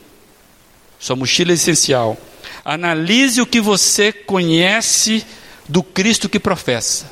Sua 0.99 1.15
mochila 1.15 1.51
é 1.51 1.53
essencial. 1.53 2.17
Analise 2.63 3.41
o 3.41 3.45
que 3.45 3.61
você 3.61 4.11
conhece 4.11 5.26
do 5.67 5.84
Cristo 5.84 6.30
que 6.30 6.39
professa. 6.39 7.11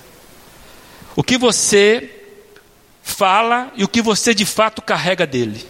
O 1.16 1.24
que 1.24 1.38
você 1.38 2.10
fala 3.04 3.72
e 3.76 3.84
o 3.84 3.88
que 3.88 4.02
você 4.02 4.34
de 4.34 4.46
fato 4.46 4.82
carrega 4.82 5.28
dele. 5.28 5.64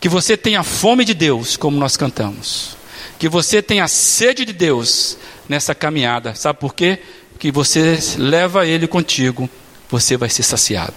Que 0.00 0.08
você 0.08 0.36
tenha 0.36 0.62
fome 0.62 1.04
de 1.04 1.12
Deus, 1.12 1.56
como 1.56 1.76
nós 1.76 1.96
cantamos. 1.96 2.76
Que 3.18 3.28
você 3.28 3.60
tenha 3.60 3.86
sede 3.86 4.46
de 4.46 4.52
Deus 4.52 5.18
nessa 5.48 5.74
caminhada. 5.74 6.34
Sabe 6.34 6.58
por 6.58 6.74
quê? 6.74 7.00
Que 7.38 7.52
você 7.52 7.98
leva 8.16 8.66
ele 8.66 8.86
contigo, 8.86 9.48
você 9.90 10.16
vai 10.16 10.28
ser 10.28 10.42
saciado. 10.42 10.94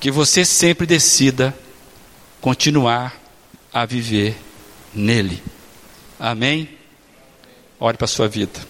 Que 0.00 0.10
você 0.10 0.44
sempre 0.44 0.86
decida 0.86 1.54
continuar 2.40 3.20
a 3.72 3.84
viver 3.84 4.36
nele. 4.94 5.42
Amém? 6.18 6.68
Olhe 7.78 7.96
para 7.96 8.04
a 8.04 8.08
sua 8.08 8.28
vida. 8.28 8.60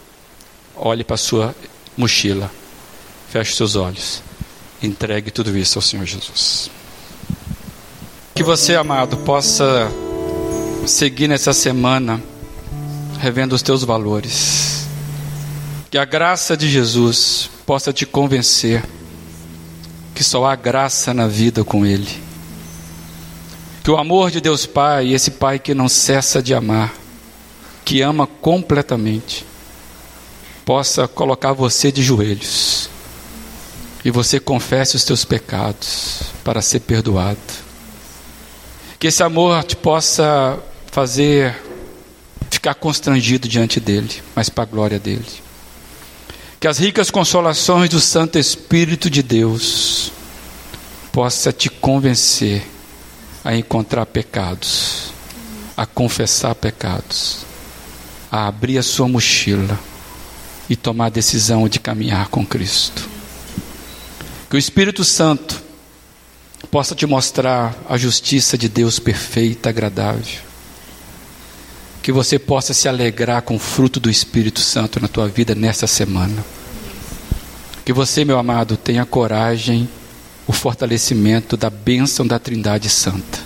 Olhe 0.74 1.04
para 1.04 1.14
a 1.14 1.18
sua 1.18 1.54
mochila. 1.96 2.50
Feche 3.30 3.54
seus 3.54 3.76
olhos. 3.76 4.22
Entregue 4.82 5.30
tudo 5.30 5.56
isso 5.56 5.78
ao 5.78 5.82
Senhor 5.82 6.06
Jesus. 6.06 6.70
Que 8.34 8.42
você, 8.42 8.74
amado, 8.74 9.16
possa 9.18 9.90
seguir 10.86 11.28
nessa 11.28 11.52
semana 11.52 12.22
revendo 13.18 13.54
os 13.54 13.62
teus 13.62 13.84
valores. 13.84 14.73
Que 15.94 15.98
a 15.98 16.04
graça 16.04 16.56
de 16.56 16.68
Jesus 16.68 17.48
possa 17.64 17.92
te 17.92 18.04
convencer 18.04 18.84
que 20.12 20.24
só 20.24 20.44
há 20.44 20.56
graça 20.56 21.14
na 21.14 21.28
vida 21.28 21.62
com 21.62 21.86
Ele. 21.86 22.20
Que 23.84 23.92
o 23.92 23.96
amor 23.96 24.32
de 24.32 24.40
Deus 24.40 24.66
Pai, 24.66 25.14
esse 25.14 25.30
Pai 25.30 25.60
que 25.60 25.72
não 25.72 25.88
cessa 25.88 26.42
de 26.42 26.52
amar, 26.52 26.92
que 27.84 28.02
ama 28.02 28.26
completamente, 28.26 29.46
possa 30.64 31.06
colocar 31.06 31.52
você 31.52 31.92
de 31.92 32.02
joelhos 32.02 32.90
e 34.04 34.10
você 34.10 34.40
confesse 34.40 34.96
os 34.96 35.04
teus 35.04 35.24
pecados 35.24 36.22
para 36.42 36.60
ser 36.60 36.80
perdoado. 36.80 37.38
Que 38.98 39.06
esse 39.06 39.22
amor 39.22 39.62
te 39.62 39.76
possa 39.76 40.58
fazer 40.90 41.56
ficar 42.50 42.74
constrangido 42.74 43.46
diante 43.46 43.78
dele, 43.78 44.10
mas 44.34 44.48
para 44.48 44.64
a 44.64 44.66
glória 44.66 44.98
dele. 44.98 45.43
Que 46.64 46.68
as 46.68 46.78
ricas 46.78 47.10
consolações 47.10 47.90
do 47.90 48.00
Santo 48.00 48.38
Espírito 48.38 49.10
de 49.10 49.22
Deus 49.22 50.10
possa 51.12 51.52
te 51.52 51.68
convencer 51.68 52.66
a 53.44 53.54
encontrar 53.54 54.06
pecados, 54.06 55.12
a 55.76 55.84
confessar 55.84 56.54
pecados, 56.54 57.44
a 58.32 58.46
abrir 58.46 58.78
a 58.78 58.82
sua 58.82 59.06
mochila 59.06 59.78
e 60.66 60.74
tomar 60.74 61.08
a 61.08 61.10
decisão 61.10 61.68
de 61.68 61.78
caminhar 61.78 62.28
com 62.28 62.46
Cristo. 62.46 63.10
Que 64.48 64.56
o 64.56 64.58
Espírito 64.58 65.04
Santo 65.04 65.62
possa 66.70 66.94
te 66.94 67.04
mostrar 67.04 67.76
a 67.86 67.98
justiça 67.98 68.56
de 68.56 68.70
Deus 68.70 68.98
perfeita, 68.98 69.68
agradável. 69.68 70.43
Que 72.04 72.12
você 72.12 72.38
possa 72.38 72.74
se 72.74 72.88
alegrar 72.88 73.40
com 73.42 73.56
o 73.56 73.58
fruto 73.58 73.98
do 73.98 74.10
Espírito 74.10 74.60
Santo 74.60 75.00
na 75.00 75.08
tua 75.08 75.26
vida 75.26 75.54
nessa 75.54 75.86
semana. 75.86 76.44
Que 77.84 77.92
você, 77.92 78.24
meu 78.24 78.38
amado, 78.38 78.76
tenha 78.76 79.04
coragem, 79.06 79.88
o 80.46 80.52
fortalecimento 80.52 81.56
da 81.56 81.70
bênção 81.70 82.26
da 82.26 82.38
Trindade 82.38 82.90
Santa. 82.90 83.40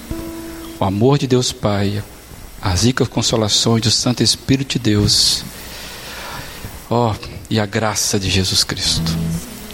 O 0.80 0.84
amor 0.84 1.18
de 1.18 1.26
Deus 1.28 1.52
Pai, 1.52 2.02
as 2.60 2.82
ricas 2.82 3.06
consolações 3.06 3.82
do 3.82 3.90
Santo 3.90 4.22
Espírito 4.22 4.72
de 4.72 4.80
Deus. 4.80 5.44
Ó, 6.90 7.12
oh, 7.12 7.28
e 7.48 7.60
a 7.60 7.64
graça 7.64 8.18
de 8.18 8.28
Jesus 8.28 8.64
Cristo 8.64 9.16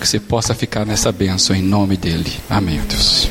que 0.05 0.09
você 0.11 0.21
possa 0.21 0.55
ficar 0.55 0.85
nessa 0.85 1.11
bênção 1.11 1.57
em 1.57 1.63
nome 1.63 1.97
dele. 1.97 2.31
Amém, 2.51 2.79
Deus. 2.87 3.27